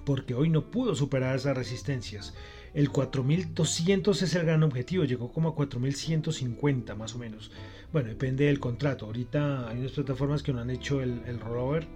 porque 0.06 0.34
hoy 0.34 0.50
no 0.50 0.72
pudo 0.72 0.96
superar 0.96 1.36
esas 1.36 1.58
resistencias. 1.58 2.34
El 2.74 2.90
4200 2.92 4.22
es 4.22 4.36
el 4.36 4.46
gran 4.46 4.64
objetivo, 4.64 5.04
llegó 5.04 5.32
como 5.32 5.50
a 5.50 5.56
4150 5.56 6.96
más 6.96 7.16
o 7.16 7.18
menos. 7.18 7.52
Bueno, 7.92 8.10
depende 8.10 8.46
del 8.46 8.60
contrato. 8.60 9.06
Ahorita 9.06 9.70
hay 9.70 9.80
unas 9.80 9.94
plataformas 9.94 10.44
que 10.44 10.54
no 10.54 10.62
han 10.62 10.70
hecho 10.70 11.02
el, 11.02 11.40
rollover, 11.40 11.88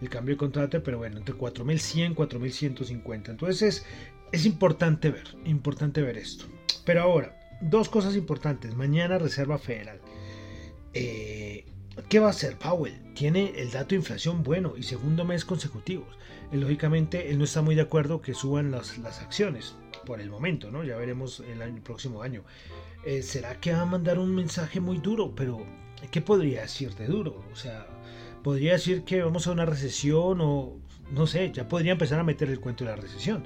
el 0.00 0.08
cambio 0.08 0.34
de 0.34 0.38
contrato, 0.38 0.82
pero 0.82 0.98
bueno, 0.98 1.18
entre 1.18 1.34
4100 1.34 2.12
y 2.12 2.14
4150. 2.14 3.30
Entonces 3.32 3.62
es, 3.62 3.86
es 4.32 4.46
importante 4.46 5.10
ver, 5.10 5.36
importante 5.44 6.00
ver 6.00 6.16
esto. 6.16 6.46
Pero 6.84 7.02
ahora, 7.02 7.38
dos 7.60 7.88
cosas 7.90 8.16
importantes. 8.16 8.74
Mañana 8.74 9.18
Reserva 9.18 9.58
Federal. 9.58 10.00
Eh, 10.94 11.66
¿Qué 12.08 12.20
va 12.20 12.28
a 12.28 12.30
hacer 12.30 12.58
Powell? 12.58 13.12
Tiene 13.14 13.52
el 13.56 13.70
dato 13.70 13.90
de 13.90 13.96
inflación 13.96 14.42
bueno 14.42 14.74
y 14.76 14.82
segundo 14.82 15.24
mes 15.24 15.44
consecutivos. 15.44 16.16
Eh, 16.52 16.56
lógicamente, 16.56 17.30
él 17.30 17.38
no 17.38 17.44
está 17.44 17.60
muy 17.60 17.74
de 17.74 17.82
acuerdo 17.82 18.22
que 18.22 18.32
suban 18.32 18.70
las, 18.70 18.96
las 18.98 19.20
acciones 19.20 19.76
por 20.06 20.22
el 20.22 20.30
momento, 20.30 20.70
¿no? 20.70 20.82
Ya 20.84 20.96
veremos 20.96 21.40
el, 21.40 21.60
año, 21.60 21.82
próximo 21.84 22.22
año. 22.22 22.42
Eh, 23.04 23.22
¿Será 23.22 23.60
que 23.60 23.72
va 23.72 23.82
a 23.82 23.86
mandar 23.86 24.18
un 24.18 24.34
mensaje 24.34 24.80
muy 24.80 24.96
duro? 24.96 25.34
Pero, 25.36 25.66
¿qué 26.10 26.22
podría 26.22 26.62
decir 26.62 26.94
de 26.94 27.06
duro? 27.06 27.44
O 27.52 27.56
sea, 27.56 27.86
podría 28.42 28.72
decir 28.72 29.04
que 29.04 29.22
vamos 29.22 29.46
a 29.46 29.52
una 29.52 29.66
recesión 29.66 30.40
o, 30.40 30.78
no 31.10 31.26
sé, 31.26 31.52
ya 31.52 31.68
podría 31.68 31.92
empezar 31.92 32.18
a 32.18 32.24
meter 32.24 32.48
el 32.48 32.60
cuento 32.60 32.84
de 32.84 32.90
la 32.92 32.96
recesión. 32.96 33.44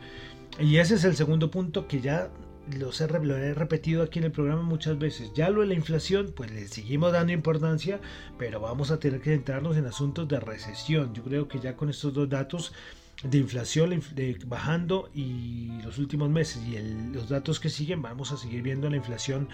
Y 0.60 0.76
ese 0.76 0.94
es 0.94 1.04
el 1.04 1.16
segundo 1.16 1.50
punto 1.50 1.88
que 1.88 2.00
ya 2.00 2.30
lo 2.78 3.36
he 3.36 3.54
repetido 3.54 4.02
aquí 4.02 4.18
en 4.18 4.26
el 4.26 4.32
programa 4.32 4.62
muchas 4.62 4.98
veces. 4.98 5.32
Ya 5.34 5.50
lo 5.50 5.62
de 5.62 5.68
la 5.68 5.74
inflación, 5.74 6.32
pues 6.34 6.50
le 6.50 6.68
seguimos 6.68 7.12
dando 7.12 7.32
importancia, 7.32 8.00
pero 8.38 8.60
vamos 8.60 8.90
a 8.90 9.00
tener 9.00 9.20
que 9.20 9.30
centrarnos 9.30 9.76
en 9.76 9.86
asuntos 9.86 10.28
de 10.28 10.38
recesión. 10.40 11.14
Yo 11.14 11.22
creo 11.22 11.48
que 11.48 11.58
ya 11.58 11.76
con 11.76 11.90
estos 11.90 12.14
dos 12.14 12.28
datos 12.28 12.72
de 13.22 13.38
inflación 13.38 14.00
bajando 14.46 15.10
y 15.14 15.80
los 15.82 15.98
últimos 15.98 16.30
meses 16.30 16.62
y 16.66 16.78
los 17.12 17.28
datos 17.28 17.60
que 17.60 17.68
siguen, 17.68 18.02
vamos 18.02 18.32
a 18.32 18.36
seguir 18.36 18.62
viendo 18.62 18.88
la 18.88 18.96
inflación 18.96 19.48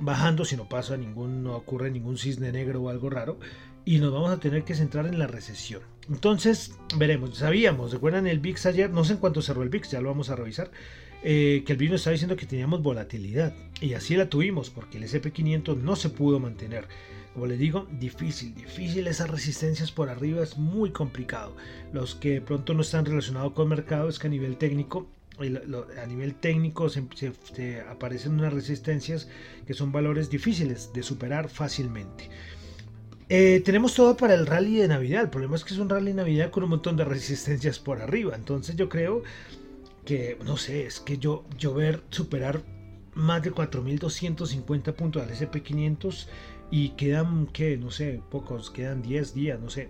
bajando 0.00 0.44
si 0.44 0.56
no 0.56 0.68
pasa 0.68 0.96
ningún, 0.96 1.44
no 1.44 1.56
ocurre 1.56 1.90
ningún 1.90 2.18
cisne 2.18 2.52
negro 2.52 2.82
o 2.82 2.88
algo 2.88 3.08
raro 3.08 3.38
y 3.84 3.98
nos 3.98 4.12
vamos 4.12 4.30
a 4.30 4.40
tener 4.40 4.64
que 4.64 4.74
centrar 4.74 5.06
en 5.06 5.18
la 5.18 5.28
recesión. 5.28 5.82
Entonces, 6.08 6.76
veremos, 6.96 7.38
sabíamos, 7.38 7.92
recuerdan 7.92 8.26
el 8.26 8.40
VIX 8.40 8.66
ayer, 8.66 8.90
no 8.90 9.04
sé 9.04 9.14
en 9.14 9.18
cuánto 9.20 9.42
cerró 9.42 9.62
el 9.62 9.68
VIX, 9.68 9.90
ya 9.92 10.00
lo 10.00 10.08
vamos 10.08 10.28
a 10.28 10.36
revisar, 10.36 10.72
eh, 11.22 11.62
que 11.64 11.72
el 11.72 11.78
vino 11.78 11.94
estaba 11.94 12.12
diciendo 12.12 12.36
que 12.36 12.46
teníamos 12.46 12.82
volatilidad 12.82 13.54
y 13.80 13.94
así 13.94 14.16
la 14.16 14.28
tuvimos 14.28 14.70
porque 14.70 14.98
el 14.98 15.04
SP500 15.04 15.76
no 15.76 15.96
se 15.96 16.10
pudo 16.10 16.40
mantener. 16.40 16.88
Como 17.36 17.48
les 17.48 17.58
digo, 17.58 17.86
difícil, 18.00 18.54
difícil 18.54 19.06
esas 19.08 19.28
resistencias 19.28 19.92
por 19.92 20.08
arriba 20.08 20.42
es 20.42 20.56
muy 20.56 20.90
complicado. 20.90 21.54
Los 21.92 22.14
que 22.14 22.40
pronto 22.40 22.72
no 22.72 22.80
están 22.80 23.04
relacionados 23.04 23.52
con 23.52 23.64
el 23.64 23.76
mercado 23.76 24.08
es 24.08 24.18
que 24.18 24.28
a 24.28 24.30
nivel 24.30 24.56
técnico 24.56 25.06
a 25.38 26.06
nivel 26.06 26.34
técnico 26.34 26.88
se, 26.88 27.04
aparecen 27.90 28.32
unas 28.32 28.54
resistencias 28.54 29.28
que 29.66 29.74
son 29.74 29.92
valores 29.92 30.30
difíciles 30.30 30.94
de 30.94 31.02
superar 31.02 31.50
fácilmente. 31.50 32.30
Eh, 33.28 33.60
tenemos 33.62 33.92
todo 33.92 34.16
para 34.16 34.32
el 34.32 34.46
rally 34.46 34.76
de 34.76 34.88
Navidad. 34.88 35.24
El 35.24 35.28
problema 35.28 35.56
es 35.56 35.64
que 35.64 35.74
es 35.74 35.78
un 35.78 35.90
rally 35.90 36.12
de 36.12 36.14
Navidad 36.14 36.50
con 36.50 36.62
un 36.64 36.70
montón 36.70 36.96
de 36.96 37.04
resistencias 37.04 37.78
por 37.78 38.00
arriba. 38.00 38.34
Entonces 38.34 38.76
yo 38.76 38.88
creo 38.88 39.24
que, 40.06 40.38
no 40.42 40.56
sé, 40.56 40.86
es 40.86 41.00
que 41.00 41.18
yo, 41.18 41.44
yo 41.58 41.74
ver 41.74 42.02
superar 42.08 42.62
más 43.12 43.42
de 43.42 43.52
4.250 43.52 44.94
puntos 44.94 45.22
al 45.22 45.30
SP500 45.30 46.28
y 46.70 46.90
quedan, 46.90 47.46
que 47.46 47.76
no 47.76 47.90
sé, 47.90 48.20
pocos, 48.30 48.70
quedan 48.70 49.02
10 49.02 49.34
días, 49.34 49.60
no 49.60 49.70
sé. 49.70 49.88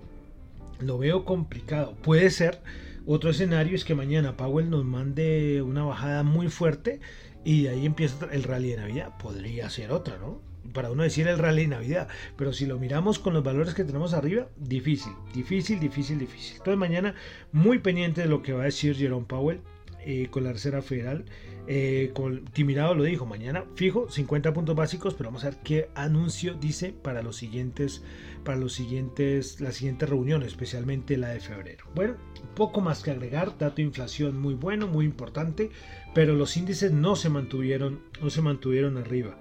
Lo 0.81 0.99
veo 0.99 1.25
complicado. 1.25 1.95
Puede 2.03 2.31
ser. 2.31 2.61
Otro 3.07 3.31
escenario 3.31 3.75
es 3.77 3.85
que 3.85 3.95
mañana 3.95 4.37
Powell 4.37 4.69
nos 4.69 4.85
mande 4.85 5.63
una 5.63 5.85
bajada 5.85 6.23
muy 6.23 6.49
fuerte 6.49 7.01
y 7.45 7.69
ahí 7.69 7.87
empieza 7.87 8.29
el 8.33 8.43
rally 8.43 8.71
de 8.71 8.79
Navidad. 8.79 9.17
Podría 9.19 9.71
ser 9.71 9.93
otra, 9.93 10.19
¿no? 10.19 10.41
Para 10.75 10.91
uno 10.91 11.05
decir 11.05 11.29
el 11.29 11.39
rally 11.39 11.63
de 11.63 11.69
Navidad. 11.69 12.09
Pero 12.37 12.53
si 12.53 12.67
lo 12.67 12.79
miramos 12.79 13.19
con 13.19 13.33
los 13.33 13.45
valores 13.45 13.75
que 13.75 13.85
tenemos 13.85 14.13
arriba, 14.13 14.49
difícil, 14.57 15.13
difícil, 15.33 15.79
difícil, 15.79 16.19
difícil. 16.19 16.57
Entonces 16.59 16.79
mañana 16.79 17.15
muy 17.53 17.79
pendiente 17.79 18.23
de 18.23 18.29
lo 18.29 18.43
que 18.43 18.53
va 18.53 18.63
a 18.63 18.67
decir 18.67 18.97
Jerome 18.97 19.27
Powell 19.27 19.61
eh, 20.09 20.29
con 20.31 20.45
la 20.45 20.53
Reserva 20.53 20.83
Federal. 20.83 21.25
Eh, 21.67 22.13
Timirado 22.53 22.95
lo 22.95 23.03
dijo, 23.03 23.27
mañana 23.27 23.65
fijo 23.75 24.09
50 24.09 24.55
puntos 24.55 24.77
básicos, 24.77 25.15
pero 25.15 25.31
vamos 25.31 25.43
a 25.43 25.51
ver 25.51 25.59
qué 25.65 25.89
anuncio 25.97 26.55
dice 26.55 26.93
para 26.93 27.23
los 27.23 27.37
siguientes, 27.37 28.05
para 28.45 28.57
los 28.57 28.73
siguientes, 28.73 29.61
las 29.61 29.75
siguientes 29.75 30.09
reuniones, 30.09 30.49
especialmente 30.49 31.17
la 31.17 31.31
de 31.31 31.41
febrero. 31.41 31.87
Bueno, 31.93 32.15
poco 32.55 32.81
más 32.81 33.03
que 33.03 33.11
agregar, 33.11 33.59
dato 33.59 33.77
de 33.77 33.83
inflación 33.83 34.41
muy 34.41 34.55
bueno, 34.55 34.87
muy 34.87 35.05
importante, 35.05 35.71
pero 36.15 36.37
los 36.37 36.57
índices 36.57 36.93
no 36.93 37.17
se 37.17 37.29
mantuvieron, 37.29 38.01
no 38.23 38.31
se 38.31 38.43
mantuvieron 38.43 38.99
arriba. 38.99 39.37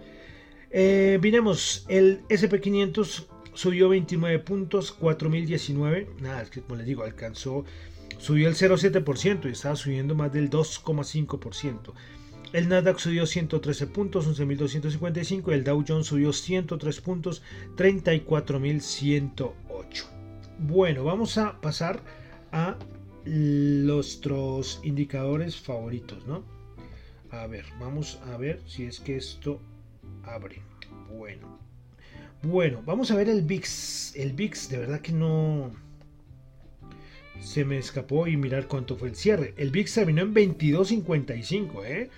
Eh, 0.71 1.19
el 1.21 2.23
SP500 2.27 3.27
subió 3.53 3.89
29 3.89 4.39
puntos, 4.39 4.91
4019, 4.91 6.09
nada, 6.21 6.41
es 6.41 6.49
que 6.49 6.61
como 6.61 6.77
les 6.77 6.87
digo, 6.87 7.03
alcanzó 7.03 7.65
subió 8.17 8.47
el 8.47 8.55
0,7% 8.55 9.47
y 9.47 9.51
estaba 9.51 9.75
subiendo 9.75 10.15
más 10.15 10.31
del 10.33 10.49
2,5%. 10.49 11.93
El 12.53 12.69
Nasdaq 12.69 12.99
subió 12.99 13.25
113 13.25 13.87
puntos, 13.87 14.27
11.255. 14.27 15.51
El 15.51 15.65
Dow 15.65 15.83
Jones 15.85 16.07
subió 16.07 16.31
103 16.31 17.01
puntos, 17.01 17.41
34.108. 17.75 19.53
Bueno, 20.59 21.03
vamos 21.03 21.37
a 21.37 21.59
pasar 21.59 21.99
a 22.53 22.77
nuestros 23.25 24.79
indicadores 24.83 25.59
favoritos, 25.59 26.25
¿no? 26.27 26.43
A 27.29 27.47
ver, 27.47 27.65
vamos 27.79 28.21
a 28.31 28.37
ver 28.37 28.61
si 28.65 28.85
es 28.85 29.01
que 29.01 29.17
esto 29.17 29.59
abre. 30.23 30.61
Bueno, 31.11 31.59
bueno, 32.41 32.81
vamos 32.85 33.11
a 33.11 33.15
ver 33.15 33.27
el 33.27 33.41
VIX. 33.41 34.15
El 34.15 34.31
VIX, 34.33 34.69
de 34.69 34.77
verdad 34.77 35.01
que 35.01 35.11
no 35.11 35.71
se 37.39 37.65
me 37.65 37.77
escapó 37.77 38.27
y 38.27 38.37
mirar 38.37 38.67
cuánto 38.67 38.97
fue 38.97 39.09
el 39.09 39.15
cierre. 39.15 39.53
El 39.57 39.71
VIX 39.71 39.93
terminó 39.93 40.21
en 40.21 40.33
22.55, 40.33 41.85
¿eh? 41.85 42.09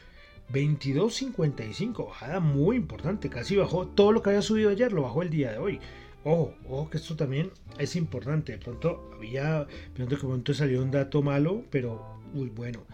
22.55, 0.51 2.07
bajada 2.07 2.39
muy 2.39 2.77
importante, 2.77 3.29
casi 3.29 3.57
bajó 3.57 3.87
todo 3.87 4.13
lo 4.13 4.21
que 4.21 4.29
había 4.29 4.41
subido 4.41 4.69
ayer, 4.69 4.93
lo 4.93 5.01
bajó 5.01 5.21
el 5.21 5.29
día 5.29 5.51
de 5.51 5.57
hoy. 5.57 5.79
ojo, 6.23 6.53
ojo 6.69 6.89
que 6.89 6.97
esto 6.97 7.15
también 7.15 7.51
es 7.77 7.95
importante. 7.95 8.53
De 8.53 8.57
pronto 8.57 9.11
había, 9.15 9.67
pronto 9.93 10.15
que 10.15 10.25
pronto 10.25 10.53
salió 10.53 10.81
un 10.81 10.91
dato 10.91 11.21
malo, 11.21 11.63
pero 11.69 12.19
uy, 12.33 12.49
bueno. 12.49 12.85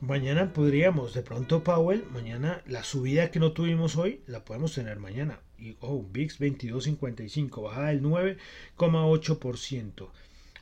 Mañana 0.00 0.52
podríamos, 0.52 1.12
de 1.12 1.22
pronto 1.22 1.64
Powell, 1.64 2.04
mañana 2.12 2.62
la 2.66 2.84
subida 2.84 3.32
que 3.32 3.40
no 3.40 3.50
tuvimos 3.50 3.96
hoy, 3.96 4.20
la 4.26 4.44
podemos 4.44 4.72
tener 4.72 5.00
mañana. 5.00 5.40
Y 5.58 5.76
oh, 5.80 6.06
VIX 6.12 6.40
22.55, 6.40 7.64
bajada 7.64 7.88
del 7.88 8.02
9,8%. 8.02 10.08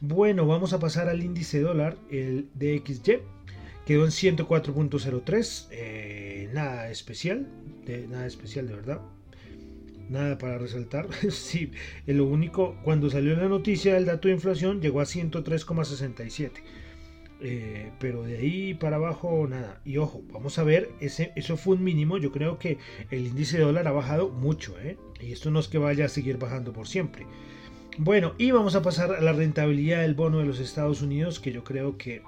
Bueno, 0.00 0.47
vamos 0.47 0.75
a 0.75 0.79
pasar 0.79 1.09
al 1.09 1.23
índice 1.23 1.61
dólar, 1.61 1.97
el 2.11 2.49
DXY. 2.55 3.21
Quedó 3.87 4.05
en 4.05 4.11
104.03. 4.11 5.69
Eh, 5.71 6.50
nada 6.53 6.91
especial, 6.91 7.47
de, 7.87 8.07
nada 8.07 8.26
especial 8.26 8.69
de 8.69 8.75
verdad. 8.75 9.00
Nada 10.11 10.37
para 10.37 10.59
resaltar. 10.59 11.09
sí, 11.31 11.71
lo 12.07 12.26
único, 12.26 12.76
cuando 12.85 13.09
salió 13.09 13.37
la 13.37 13.49
noticia 13.49 13.95
del 13.95 14.05
dato 14.05 14.29
de 14.29 14.35
inflación 14.35 14.81
llegó 14.81 15.00
a 15.00 15.05
103,67 15.05 16.50
eh, 17.41 17.93
pero 17.99 18.23
de 18.23 18.38
ahí 18.38 18.75
para 18.75 18.97
abajo 18.97 19.47
nada. 19.49 19.81
Y 19.85 19.99
ojo, 19.99 20.23
vamos 20.33 20.59
a 20.59 20.65
ver, 20.65 20.91
eso 21.00 21.57
fue 21.57 21.76
un 21.76 21.85
mínimo. 21.85 22.19
Yo 22.19 22.33
creo 22.33 22.59
que 22.59 22.79
el 23.11 23.26
índice 23.26 23.59
de 23.59 23.65
dólar 23.65 23.88
ha 23.88 23.93
bajado 23.93 24.29
mucho. 24.29 24.79
¿eh? 24.81 24.99
Y 25.21 25.33
esto 25.33 25.50
no 25.50 25.61
es 25.61 25.69
que 25.69 25.79
vaya 25.79 26.07
a 26.07 26.09
seguir 26.09 26.38
bajando 26.38 26.73
por 26.73 26.87
siempre. 26.88 27.26
Bueno, 27.99 28.35
y 28.37 28.50
vamos 28.50 28.75
a 28.75 28.83
pasar 28.83 29.11
a 29.12 29.23
la 29.23 29.33
rentabilidad 29.33 30.03
del 30.03 30.15
bono 30.15 30.41
de 30.41 30.45
los 30.45 30.61
Estados 30.61 31.00
Unidos, 31.00 31.41
que 31.41 31.50
yo 31.50 31.65
creo 31.65 31.97
que, 31.97 32.23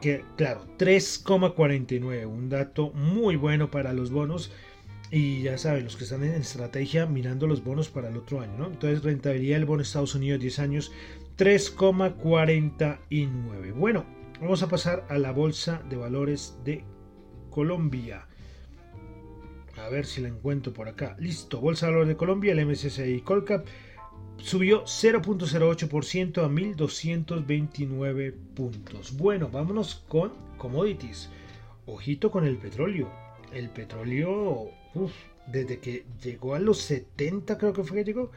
que 0.00 0.24
claro, 0.36 0.64
3,49. 0.78 2.26
Un 2.26 2.48
dato 2.48 2.90
muy 2.92 3.36
bueno 3.36 3.70
para 3.70 3.92
los 3.92 4.10
bonos. 4.10 4.52
Y 5.10 5.42
ya 5.42 5.58
saben, 5.58 5.84
los 5.84 5.96
que 5.96 6.04
están 6.04 6.24
en 6.24 6.32
estrategia 6.32 7.04
mirando 7.04 7.46
los 7.46 7.62
bonos 7.62 7.90
para 7.90 8.08
el 8.08 8.16
otro 8.16 8.40
año, 8.40 8.56
¿no? 8.56 8.68
Entonces, 8.68 9.04
rentabilidad 9.04 9.58
del 9.58 9.66
bono 9.66 9.78
de 9.78 9.84
Estados 9.84 10.14
Unidos 10.14 10.40
10 10.40 10.58
años 10.60 10.92
3,49. 11.36 13.74
Bueno, 13.74 14.06
vamos 14.40 14.62
a 14.62 14.68
pasar 14.68 15.04
a 15.10 15.18
la 15.18 15.32
bolsa 15.32 15.82
de 15.90 15.96
valores 15.96 16.56
de 16.64 16.84
Colombia. 17.50 18.28
A 19.76 19.90
ver 19.90 20.06
si 20.06 20.22
la 20.22 20.28
encuentro 20.28 20.72
por 20.72 20.88
acá. 20.88 21.16
Listo, 21.18 21.60
bolsa 21.60 21.84
de 21.86 21.92
valores 21.92 22.08
de 22.08 22.16
Colombia, 22.16 22.52
el 22.52 22.66
MSCI 22.66 23.20
Colcap 23.20 23.66
subió 24.38 24.84
0.08% 24.84 26.44
a 26.44 26.48
1229 26.48 28.32
puntos. 28.54 29.16
Bueno, 29.16 29.48
vámonos 29.48 30.04
con 30.08 30.32
commodities. 30.58 31.30
Ojito 31.86 32.30
con 32.30 32.46
el 32.46 32.58
petróleo. 32.58 33.10
El 33.52 33.70
petróleo, 33.70 34.70
desde 35.46 35.78
que 35.78 36.04
llegó 36.22 36.54
a 36.54 36.58
los 36.58 36.78
70 36.78 37.58
creo 37.58 37.72
que 37.72 37.84
fue 37.84 37.98
que 37.98 38.04
llegó. 38.04 38.30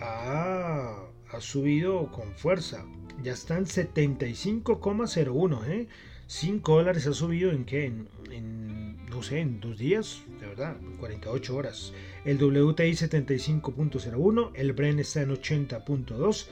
Ah, 0.00 1.04
ha 1.30 1.40
subido 1.40 2.10
con 2.10 2.34
fuerza. 2.34 2.84
Ya 3.22 3.32
están 3.32 3.66
75,01, 3.66 5.68
¿eh? 5.68 5.88
5 6.30 6.76
dólares 6.76 7.08
ha 7.08 7.12
subido 7.12 7.50
en 7.50 7.64
qué? 7.64 7.86
En, 7.86 8.96
no 9.10 9.20
sé, 9.20 9.40
en 9.40 9.58
dos 9.58 9.76
días, 9.78 10.22
de 10.38 10.46
verdad, 10.46 10.76
48 11.00 11.56
horas. 11.56 11.92
El 12.24 12.36
WTI 12.36 12.92
75.01, 12.92 14.52
el 14.54 14.72
Bren 14.72 15.00
está 15.00 15.22
en 15.22 15.30
80.2 15.30 16.46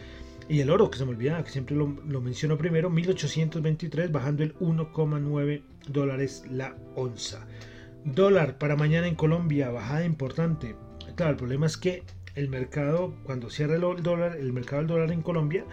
y 0.49 0.59
el 0.59 0.71
oro, 0.71 0.91
que 0.91 0.99
se 0.99 1.05
me 1.05 1.13
olvidaba, 1.13 1.45
que 1.45 1.53
siempre 1.53 1.77
lo, 1.77 1.97
lo 2.09 2.21
menciono 2.21 2.59
primero, 2.59 2.91
1823, 2.91 4.11
bajando 4.11 4.43
el 4.43 4.57
1,9 4.57 5.63
dólares 5.87 6.43
la 6.51 6.77
onza. 6.97 7.47
Dólar 8.05 8.59
para 8.59 8.75
mañana 8.75 9.07
en 9.07 9.15
Colombia, 9.15 9.71
bajada 9.71 10.05
importante. 10.05 10.75
Claro, 11.15 11.31
el 11.31 11.37
problema 11.37 11.67
es 11.67 11.77
que 11.77 12.03
el 12.35 12.49
mercado, 12.49 13.15
cuando 13.23 13.49
cierra 13.49 13.77
el 13.77 14.03
dólar, 14.03 14.39
el 14.39 14.53
mercado 14.53 14.83
del 14.83 14.89
dólar 14.89 15.13
en 15.13 15.23
Colombia, 15.23 15.65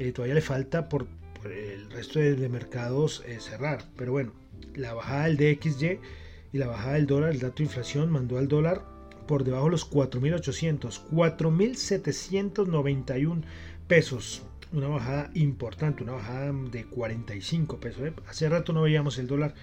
eh, 0.00 0.10
todavía 0.10 0.34
le 0.34 0.40
falta 0.40 0.88
por, 0.88 1.06
el 1.52 1.90
resto 1.90 2.18
de, 2.18 2.48
mercados 2.48 3.22
eh, 3.26 3.38
cerrar. 3.40 3.84
Pero 3.96 4.12
bueno, 4.12 4.32
la 4.74 4.94
bajada 4.94 5.24
del 5.24 5.36
DXY 5.36 6.00
y 6.52 6.58
la 6.58 6.68
bajada 6.68 6.94
del 6.94 7.06
dólar, 7.06 7.30
el 7.30 7.40
dato 7.40 7.56
de 7.58 7.64
inflación, 7.64 8.10
mandó 8.10 8.38
al 8.38 8.48
dólar 8.48 8.82
por 9.26 9.44
debajo 9.44 9.66
de 9.66 9.72
los 9.72 9.90
4.800, 9.90 11.02
4.791 11.10 13.42
pesos. 13.86 14.42
Una 14.72 14.88
bajada 14.88 15.30
importante, 15.34 16.02
una 16.02 16.14
bajada 16.14 16.50
de 16.52 16.86
45 16.86 17.78
pesos. 17.78 18.02
¿eh? 18.02 18.14
Hace 18.28 18.48
rato 18.48 18.72
no 18.72 18.80
veíamos 18.82 19.18
el 19.18 19.26
dólar. 19.26 19.54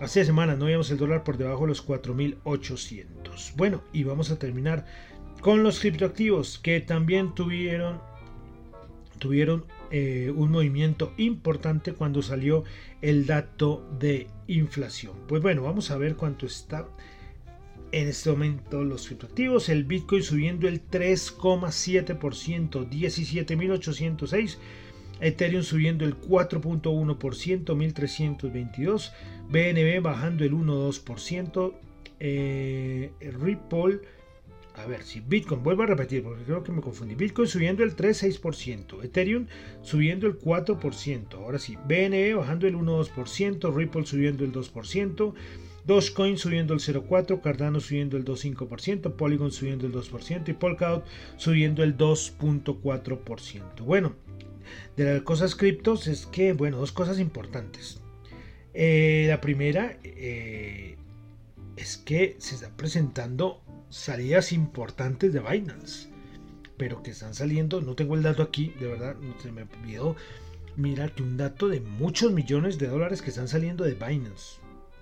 Hace 0.00 0.24
semanas 0.24 0.56
no 0.58 0.66
veíamos 0.66 0.88
el 0.90 0.98
dólar 0.98 1.24
por 1.24 1.38
debajo 1.38 1.62
de 1.62 1.68
los 1.68 1.86
4.800. 1.86 3.54
Bueno, 3.56 3.82
y 3.92 4.04
vamos 4.04 4.30
a 4.30 4.38
terminar 4.38 4.86
con 5.40 5.62
los 5.62 5.80
criptoactivos 5.80 6.58
que 6.58 6.80
también 6.80 7.34
tuvieron, 7.34 8.00
tuvieron 9.18 9.64
eh, 9.90 10.32
un 10.34 10.50
movimiento 10.50 11.12
importante 11.16 11.92
cuando 11.92 12.22
salió 12.22 12.64
el 13.00 13.26
dato 13.26 13.88
de 13.98 14.28
inflación. 14.46 15.14
Pues 15.26 15.42
bueno, 15.42 15.62
vamos 15.62 15.90
a 15.90 15.98
ver 15.98 16.16
cuánto 16.16 16.46
está 16.46 16.86
en 17.92 18.08
este 18.08 18.30
momento 18.30 18.84
los 18.84 19.06
criptoactivos. 19.06 19.68
El 19.68 19.84
Bitcoin 19.84 20.22
subiendo 20.22 20.68
el 20.68 20.88
3,7%, 20.88 22.88
17.806. 22.88 24.56
Ethereum 25.20 25.62
subiendo 25.62 26.04
el 26.04 26.20
4.1%, 26.20 27.74
1322. 27.74 29.12
BNB 29.48 30.02
bajando 30.02 30.44
el 30.44 30.52
1,2%. 30.52 31.74
Eh, 32.20 33.12
Ripple 33.20 34.00
a 34.78 34.86
ver, 34.86 35.02
si 35.02 35.20
Bitcoin, 35.20 35.62
vuelvo 35.62 35.82
a 35.82 35.86
repetir 35.86 36.22
porque 36.22 36.44
creo 36.44 36.62
que 36.62 36.72
me 36.72 36.80
confundí. 36.80 37.14
Bitcoin 37.14 37.48
subiendo 37.48 37.82
el 37.82 37.96
3,6%, 37.96 39.04
Ethereum 39.04 39.46
subiendo 39.82 40.26
el 40.26 40.38
4%, 40.38 41.34
ahora 41.34 41.58
sí, 41.58 41.76
BNE 41.86 42.34
bajando 42.34 42.66
el 42.66 42.76
1,2%, 42.76 43.74
Ripple 43.74 44.06
subiendo 44.06 44.44
el 44.44 44.52
2%, 44.52 45.34
Dogecoin 45.84 46.36
subiendo 46.38 46.74
el 46.74 46.80
0,4%, 46.80 47.40
Cardano 47.40 47.80
subiendo 47.80 48.16
el 48.16 48.24
2,5%, 48.24 49.12
Polygon 49.14 49.50
subiendo 49.50 49.86
el 49.86 49.92
2% 49.92 50.48
y 50.48 50.52
Polkadot 50.52 51.04
subiendo 51.36 51.82
el 51.82 51.96
2,4%. 51.96 53.84
Bueno, 53.84 54.14
de 54.96 55.14
las 55.14 55.22
cosas 55.22 55.54
criptos 55.54 56.06
es 56.06 56.26
que, 56.26 56.52
bueno, 56.52 56.76
dos 56.76 56.92
cosas 56.92 57.18
importantes. 57.18 58.00
Eh, 58.74 59.24
la 59.28 59.40
primera 59.40 59.98
eh, 60.04 60.96
es 61.76 61.96
que 61.96 62.36
se 62.38 62.56
está 62.56 62.68
presentando 62.76 63.62
salidas 63.90 64.52
importantes 64.52 65.32
de 65.32 65.40
Binance, 65.40 66.08
pero 66.76 67.02
que 67.02 67.10
están 67.10 67.34
saliendo, 67.34 67.80
no 67.80 67.94
tengo 67.94 68.14
el 68.14 68.22
dato 68.22 68.42
aquí, 68.42 68.74
de 68.80 68.86
verdad, 68.86 69.16
se 69.42 69.52
me 69.52 69.62
olvidó. 69.62 70.16
Mira 70.76 71.08
que 71.08 71.24
un 71.24 71.36
dato 71.36 71.68
de 71.68 71.80
muchos 71.80 72.32
millones 72.32 72.78
de 72.78 72.86
dólares 72.86 73.20
que 73.20 73.30
están 73.30 73.48
saliendo 73.48 73.84
de 73.84 73.94
Binance. 73.94 74.60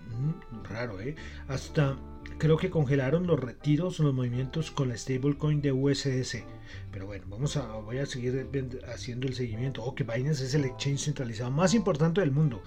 Mm, 0.09 0.65
raro, 0.65 1.01
¿eh? 1.01 1.17
Hasta 1.49 1.99
creo 2.39 2.57
que 2.57 2.71
congelaron 2.71 3.27
los 3.27 3.39
retiros, 3.41 3.99
los 3.99 4.15
movimientos 4.15 4.71
con 4.71 4.89
la 4.89 4.97
stablecoin 4.97 5.61
de 5.61 5.73
USDC. 5.73 6.45
Pero 6.93 7.07
bueno, 7.07 7.27
vamos 7.29 7.57
a, 7.57 7.67
voy 7.67 7.99
a 7.99 8.07
seguir 8.07 8.49
haciendo 8.89 9.27
el 9.27 9.35
seguimiento. 9.35 9.83
Oh, 9.83 9.95
que 9.95 10.05
Binance 10.05 10.45
es 10.45 10.55
el 10.55 10.65
exchange 10.65 11.05
centralizado 11.05 11.51
más 11.51 11.75
importante 11.75 12.21
del 12.21 12.31
mundo. 12.31 12.63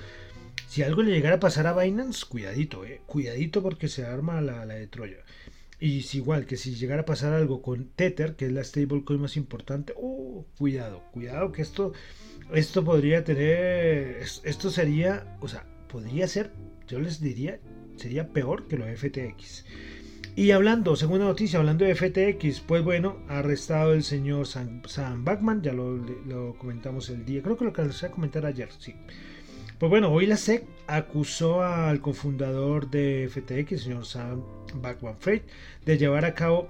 Si 0.67 0.84
algo 0.84 1.01
le 1.01 1.12
llegara 1.12 1.38
a 1.38 1.39
pasar 1.39 1.65
a 1.65 1.73
Binance, 1.73 2.25
cuidadito, 2.27 2.86
eh. 2.86 3.01
Cuidadito 3.08 3.63
porque 3.63 3.88
se 3.88 4.05
arma 4.05 4.39
la, 4.41 4.65
la 4.65 4.75
de 4.75 4.88
Troya. 4.88 5.17
Y 5.79 5.99
es 5.99 6.13
igual 6.13 6.45
que 6.45 6.57
si 6.57 6.75
llegara 6.75 7.03
a 7.03 7.05
pasar 7.05 7.33
algo 7.33 7.61
con 7.61 7.85
Tether, 7.95 8.35
que 8.35 8.47
es 8.47 8.51
la 8.51 8.63
stablecoin 8.63 9.21
más 9.21 9.37
importante, 9.37 9.93
uh, 9.95 10.43
cuidado, 10.57 11.03
cuidado 11.13 11.53
que 11.53 11.61
esto, 11.61 11.93
esto 12.53 12.83
podría 12.83 13.23
tener, 13.23 14.17
esto 14.43 14.69
sería, 14.69 15.37
o 15.39 15.47
sea, 15.47 15.65
podría 15.87 16.27
ser, 16.27 16.51
yo 16.85 16.99
les 16.99 17.21
diría, 17.21 17.59
sería 17.95 18.27
peor 18.27 18.67
que 18.67 18.77
lo 18.77 18.85
de 18.85 18.97
FTX. 18.97 19.65
Y 20.35 20.51
hablando, 20.51 20.97
segunda 20.97 21.25
noticia, 21.25 21.59
hablando 21.59 21.85
de 21.85 21.95
FTX, 21.95 22.59
pues 22.61 22.83
bueno, 22.83 23.17
arrestado 23.29 23.93
el 23.93 24.03
señor 24.03 24.47
Sam, 24.47 24.81
Sam 24.85 25.25
ya 25.61 25.73
lo, 25.73 26.57
comentamos 26.57 27.09
el 27.09 27.25
día, 27.25 27.41
creo 27.41 27.57
que 27.57 27.65
lo 27.65 27.73
les 27.73 28.03
a 28.03 28.11
comentar 28.11 28.45
ayer, 28.45 28.69
sí. 28.79 28.95
Pues 29.79 29.89
bueno, 29.89 30.11
hoy 30.11 30.25
la 30.25 30.35
SEC 30.35 30.65
acusó 30.87 31.63
al 31.63 32.01
cofundador 32.01 32.89
de 32.89 33.29
FTX, 33.31 33.71
el 33.71 33.79
señor 33.79 34.05
Sam 34.05 34.43
Bankman-Fried, 34.73 35.41
de 35.86 35.97
llevar 35.97 36.25
a 36.25 36.34
cabo 36.34 36.69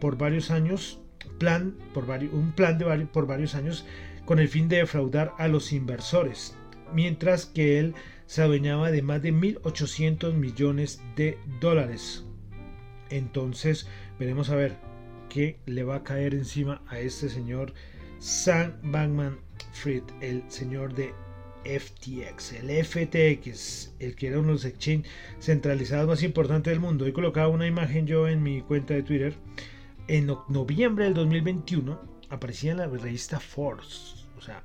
por 0.00 0.16
varios 0.16 0.50
años 0.50 1.00
plan, 1.38 1.74
por 1.94 2.04
un 2.08 2.52
plan 2.52 2.78
de 2.78 3.06
por 3.06 3.26
varios 3.26 3.54
años 3.54 3.84
con 4.24 4.38
el 4.38 4.48
fin 4.48 4.68
de 4.68 4.78
defraudar 4.78 5.32
a 5.38 5.48
los 5.48 5.72
inversores, 5.72 6.54
mientras 6.92 7.46
que 7.46 7.78
él 7.78 7.94
se 8.26 8.42
adueñaba 8.42 8.90
de 8.90 9.02
más 9.02 9.22
de 9.22 9.32
1.800 9.32 10.34
millones 10.34 11.00
de 11.16 11.38
dólares. 11.60 12.24
Entonces, 13.08 13.86
veremos 14.18 14.50
a 14.50 14.56
ver 14.56 14.76
qué 15.30 15.60
le 15.64 15.84
va 15.84 15.96
a 15.96 16.04
caer 16.04 16.34
encima 16.34 16.82
a 16.88 16.98
este 16.98 17.30
señor 17.30 17.72
Sam 18.18 18.74
Bankman-Fried, 18.82 20.02
el 20.20 20.42
señor 20.50 20.94
de 20.94 21.14
FTX, 21.64 22.52
el 22.52 22.84
FTX, 22.84 23.94
el 23.98 24.14
que 24.14 24.28
era 24.28 24.38
uno 24.38 24.48
de 24.48 24.52
los 24.54 24.64
exchanges 24.64 25.10
centralizados 25.40 26.08
más 26.08 26.22
importantes 26.22 26.70
del 26.70 26.80
mundo. 26.80 27.06
He 27.06 27.12
colocado 27.12 27.50
una 27.50 27.66
imagen 27.66 28.06
yo 28.06 28.28
en 28.28 28.42
mi 28.42 28.62
cuenta 28.62 28.94
de 28.94 29.02
Twitter 29.02 29.34
en 30.08 30.26
noviembre 30.48 31.04
del 31.04 31.14
2021 31.14 32.00
aparecía 32.30 32.72
en 32.72 32.78
la 32.78 32.86
revista 32.86 33.38
Forbes, 33.38 34.26
o 34.36 34.40
sea, 34.40 34.64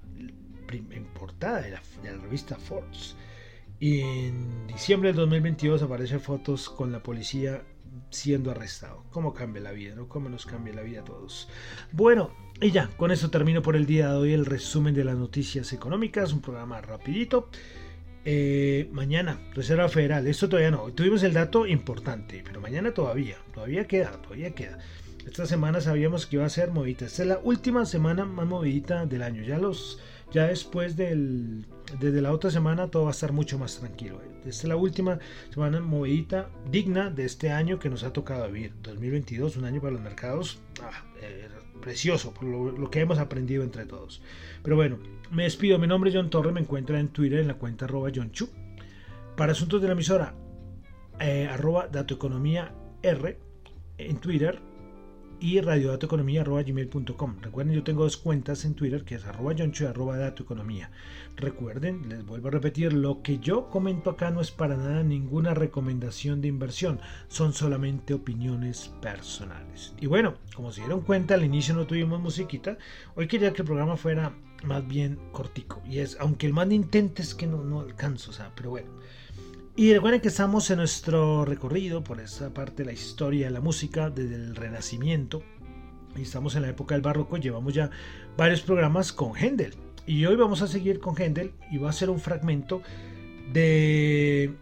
en 0.72 1.06
portada 1.14 1.62
de 1.62 1.72
la, 1.72 1.82
revista 2.22 2.56
Forbes. 2.56 3.16
Y 3.80 4.02
en 4.02 4.68
diciembre 4.68 5.10
del 5.10 5.18
2022 5.18 5.82
aparecen 5.82 6.22
fotos 6.22 6.70
con 6.70 6.92
la 6.92 7.04
policía 7.04 7.64
siendo 8.10 8.52
arrestado. 8.52 9.04
¿Cómo 9.12 9.34
cambia 9.34 9.62
la 9.62 9.72
vida? 9.72 9.96
¿no? 9.96 10.08
¿Cómo 10.08 10.30
nos 10.30 10.46
cambia 10.46 10.74
la 10.74 10.82
vida 10.82 11.02
a 11.02 11.04
todos? 11.04 11.50
Bueno, 11.92 12.32
y 12.62 12.72
ya, 12.72 12.88
con 12.98 13.12
eso 13.12 13.30
termino 13.30 13.62
por 13.62 13.76
el 13.76 13.86
día 13.86 14.10
de 14.12 14.18
hoy 14.18 14.34
el 14.34 14.46
resumen 14.46 14.94
de 14.94 15.04
las 15.04 15.18
noticias 15.18 15.74
económicas, 15.74 16.34
un 16.34 16.42
programa 16.42 16.82
rapidito. 16.82 17.50
Eh, 18.26 18.88
mañana, 18.94 19.40
Reserva 19.54 19.90
Federal, 19.90 20.26
esto 20.28 20.48
todavía 20.48 20.72
no, 20.72 20.94
tuvimos 20.94 21.24
el 21.24 21.34
dato 21.34 21.68
importante, 21.68 22.42
pero 22.46 22.62
mañana 22.62 22.94
todavía, 22.94 23.38
todavía 23.54 23.86
queda, 23.86 24.12
todavía 24.22 24.56
queda. 24.56 24.80
Esta 25.26 25.46
semana 25.46 25.82
sabíamos 25.82 26.26
que 26.26 26.38
iba 26.38 26.46
a 26.46 26.50
ser 26.50 26.72
movidita. 26.72 27.06
Esta 27.06 27.24
es 27.24 27.30
la 27.30 27.40
última 27.44 27.86
semana 27.86 28.26
más 28.26 28.46
movidita 28.46 29.06
del 29.06 29.24
año. 29.24 29.44
Ya 29.44 29.58
los 29.58 30.00
ya 30.32 30.48
después 30.48 30.96
del 30.96 31.66
desde 32.00 32.22
la 32.22 32.32
otra 32.32 32.50
semana 32.50 32.88
todo 32.88 33.04
va 33.04 33.10
a 33.10 33.12
estar 33.12 33.32
mucho 33.32 33.58
más 33.60 33.80
tranquilo. 33.80 34.22
Esta 34.40 34.50
es 34.50 34.64
la 34.66 34.76
última 34.76 35.20
semana 35.52 35.80
movidita 35.80 36.50
digna 36.70 37.10
de 37.10 37.26
este 37.26 37.52
año 37.52 37.80
que 37.80 37.90
nos 37.90 38.04
ha 38.04 38.14
tocado 38.14 38.50
vivir. 38.52 38.74
2022, 38.84 39.58
un 39.58 39.66
año 39.66 39.82
para 39.82 39.94
los 39.94 40.02
mercados 40.02 40.60
ah, 40.82 41.04
eh, 41.22 41.48
precioso 41.82 42.34
por 42.34 42.44
lo, 42.46 42.90
que 42.90 43.02
hemos 43.02 43.20
aprendido 43.20 43.64
entre 43.64 43.86
todos. 43.86 44.22
Pero 44.64 44.76
bueno, 44.76 45.00
me 45.32 45.44
despido. 45.44 45.80
Mi 45.80 45.88
nombre 45.88 46.10
es 46.10 46.16
John 46.16 46.30
Torre. 46.30 46.52
Me 46.52 46.62
encuentra 46.62 47.00
en 47.00 47.10
Twitter 47.10 47.40
en 47.40 47.48
la 47.48 47.56
cuenta 47.56 47.86
arroba 47.86 48.10
John 48.14 48.32
Chu. 48.32 48.50
Para 49.36 49.54
asuntos 49.54 49.82
de 49.82 49.88
la 49.88 49.94
emisora, 49.94 50.36
eh, 51.20 51.48
arroba 51.52 51.88
datoeconomía 51.88 52.74
R 53.02 53.38
en 53.98 54.18
Twitter 54.18 54.60
y 55.44 55.60
radiodatoeconomía.gmail.com. 55.60 57.36
Recuerden, 57.42 57.76
yo 57.76 57.84
tengo 57.84 58.04
dos 58.04 58.16
cuentas 58.16 58.64
en 58.64 58.76
Twitter 58.76 59.04
que 59.04 59.16
es 59.16 59.26
arroba 59.26 59.52
yoncho 59.52 59.84
y 59.84 59.88
arroba 59.88 60.18
datoeconomía. 60.18 60.90
Recuerden, 61.36 62.08
les 62.08 62.26
vuelvo 62.26 62.48
a 62.48 62.52
repetir, 62.52 62.94
lo 62.94 63.22
que 63.22 63.40
yo 63.40 63.70
comento 63.70 64.12
acá 64.12 64.32
no 64.32 64.40
es 64.40 64.52
para 64.52 64.78
nada 64.78 65.04
ninguna 65.04 65.54
recomendación 65.54 66.40
de 66.40 66.48
inversión, 66.48 67.02
son 67.28 67.52
solamente 67.52 68.14
opiniones 68.14 68.94
personales. 69.02 69.94
Y 70.00 70.06
bueno, 70.06 70.36
como 70.56 70.72
se 70.72 70.80
dieron 70.80 71.02
cuenta, 71.02 71.34
al 71.34 71.44
inicio 71.44 71.76
no 71.76 71.88
tuvimos 71.88 72.22
musiquita, 72.22 72.78
hoy 73.16 73.28
quería 73.28 73.52
que 73.52 73.64
el 73.64 73.68
programa 73.68 73.98
fuera 73.98 74.32
más 74.64 74.88
bien 74.88 75.20
cortico. 75.34 75.82
Y 75.86 76.00
es, 76.00 76.16
aunque 76.22 76.46
el 76.46 76.54
más 76.54 76.72
intente 76.72 77.22
es 77.22 77.36
que 77.36 77.48
no, 77.48 77.66
no 77.66 77.82
alcanzo, 77.82 78.32
o 78.32 78.34
sea, 78.34 78.54
pero 78.56 78.70
bueno. 78.70 78.88
Y 79.76 79.92
recuerden 79.92 80.22
que 80.22 80.28
estamos 80.28 80.70
en 80.70 80.78
nuestro 80.78 81.46
recorrido 81.46 82.04
por 82.04 82.20
esa 82.20 82.54
parte 82.54 82.84
de 82.84 82.86
la 82.86 82.94
historia 82.94 83.48
de 83.48 83.52
la 83.52 83.60
música 83.60 84.12
desde 84.12 84.36
el 84.36 84.56
Renacimiento. 84.56 85.42
Y 86.16 86.22
estamos 86.22 86.56
en 86.56 86.62
la 86.62 86.70
época 86.70 86.94
del 86.94 87.02
barroco, 87.02 87.38
llevamos 87.38 87.74
ya 87.74 87.90
varios 88.38 88.62
programas 88.62 89.12
con 89.12 89.36
Händel. 89.36 89.74
Y 90.06 90.26
hoy 90.28 90.36
vamos 90.36 90.62
a 90.62 90.68
seguir 90.68 91.00
con 91.00 91.16
Händel 91.20 91.54
y 91.72 91.80
va 91.80 91.90
a 91.90 91.94
ser 91.94 92.12
un 92.12 92.20
fragmento 92.20 92.84
de, 93.52 94.54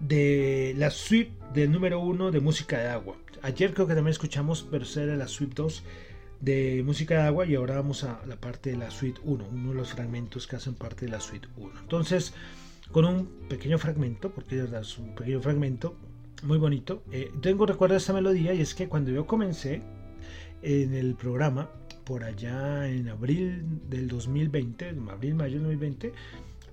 de 0.00 0.74
la 0.78 0.90
suite 0.90 1.32
del 1.52 1.70
número 1.70 2.00
uno 2.00 2.30
de 2.30 2.40
música 2.40 2.78
de 2.78 2.88
agua. 2.88 3.14
Ayer 3.42 3.74
creo 3.74 3.86
que 3.86 3.94
también 3.94 4.12
escuchamos, 4.12 4.66
pero 4.70 4.86
era 4.96 5.16
la 5.16 5.28
suite 5.28 5.52
2 5.54 5.84
de 6.40 6.82
música 6.82 7.16
de 7.16 7.22
agua 7.24 7.44
y 7.44 7.56
ahora 7.56 7.74
vamos 7.74 8.04
a 8.04 8.22
la 8.26 8.36
parte 8.36 8.70
de 8.70 8.78
la 8.78 8.90
suite 8.90 9.20
1, 9.22 9.48
uno 9.52 9.68
de 9.68 9.74
los 9.74 9.92
fragmentos 9.92 10.46
que 10.46 10.56
hacen 10.56 10.74
parte 10.74 11.04
de 11.04 11.12
la 11.12 11.20
suite 11.20 11.46
1. 11.58 11.72
Entonces, 11.80 12.32
con 12.92 13.04
un 13.04 13.26
pequeño 13.48 13.78
fragmento, 13.78 14.30
porque 14.30 14.62
es 14.62 14.98
un 14.98 15.14
pequeño 15.14 15.40
fragmento 15.40 15.94
muy 16.42 16.58
bonito. 16.58 17.02
Eh, 17.12 17.30
tengo 17.40 17.66
recuerdo 17.66 17.94
de 17.94 17.98
esta 17.98 18.12
melodía 18.12 18.54
y 18.54 18.60
es 18.60 18.74
que 18.74 18.88
cuando 18.88 19.10
yo 19.10 19.26
comencé 19.26 19.82
en 20.62 20.94
el 20.94 21.14
programa, 21.14 21.70
por 22.04 22.24
allá 22.24 22.88
en 22.88 23.08
abril 23.08 23.64
del 23.88 24.08
2020, 24.08 24.94
abril, 25.10 25.34
mayo 25.34 25.54
del 25.54 25.64
2020, 25.64 26.12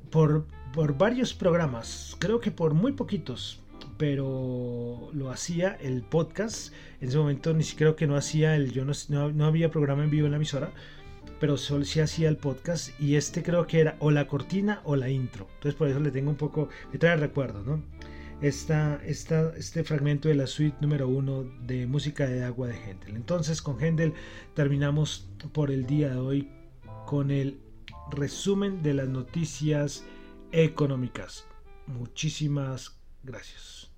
por, 0.10 0.45
por 0.73 0.97
varios 0.97 1.34
programas, 1.34 2.15
creo 2.19 2.39
que 2.39 2.51
por 2.51 2.73
muy 2.73 2.93
poquitos, 2.93 3.60
pero 3.97 5.10
lo 5.13 5.30
hacía 5.30 5.73
el 5.82 6.04
podcast. 6.04 6.73
En 7.01 7.10
ese 7.10 7.17
momento 7.17 7.54
ni 7.54 7.63
siquiera 7.63 7.95
que 7.95 8.08
no 8.08 8.15
hacía 8.15 8.56
el, 8.56 8.71
yo 8.71 8.86
no, 8.86 8.93
no 9.34 9.45
había 9.45 9.69
programa 9.71 10.04
en 10.04 10.10
vivo 10.10 10.25
en 10.25 10.32
la 10.32 10.38
emisora, 10.38 10.71
pero 11.39 11.57
solo 11.57 11.85
sí 11.85 11.99
hacía 11.99 12.29
el 12.29 12.37
podcast 12.37 12.89
y 12.99 13.15
este 13.15 13.43
creo 13.43 13.67
que 13.67 13.79
era 13.79 13.95
o 13.99 14.11
la 14.11 14.27
cortina 14.27 14.81
o 14.83 14.95
la 14.95 15.09
intro. 15.09 15.47
Entonces 15.55 15.75
por 15.75 15.87
eso 15.87 15.99
le 15.99 16.11
tengo 16.11 16.29
un 16.29 16.37
poco, 16.37 16.69
me 16.91 16.99
trae 16.99 17.15
recuerdo, 17.17 17.63
¿no? 17.63 17.83
Esta, 18.41 19.01
esta, 19.05 19.53
este 19.55 19.83
fragmento 19.83 20.27
de 20.27 20.35
la 20.35 20.45
suite 20.45 20.77
número 20.81 21.07
uno 21.07 21.43
de 21.65 21.87
música 21.87 22.27
de 22.27 22.43
agua 22.43 22.67
de 22.67 22.75
Händel. 22.75 23.15
Entonces 23.15 23.61
con 23.61 23.79
Händel 23.79 24.13
terminamos 24.53 25.29
por 25.53 25.71
el 25.71 25.85
día 25.85 26.09
de 26.09 26.17
hoy 26.17 26.49
con 27.05 27.31
el 27.31 27.59
resumen 28.11 28.83
de 28.83 28.93
las 28.93 29.07
noticias 29.07 30.03
económicas. 30.51 31.47
Muchísimas 31.87 32.99
gracias. 33.23 33.94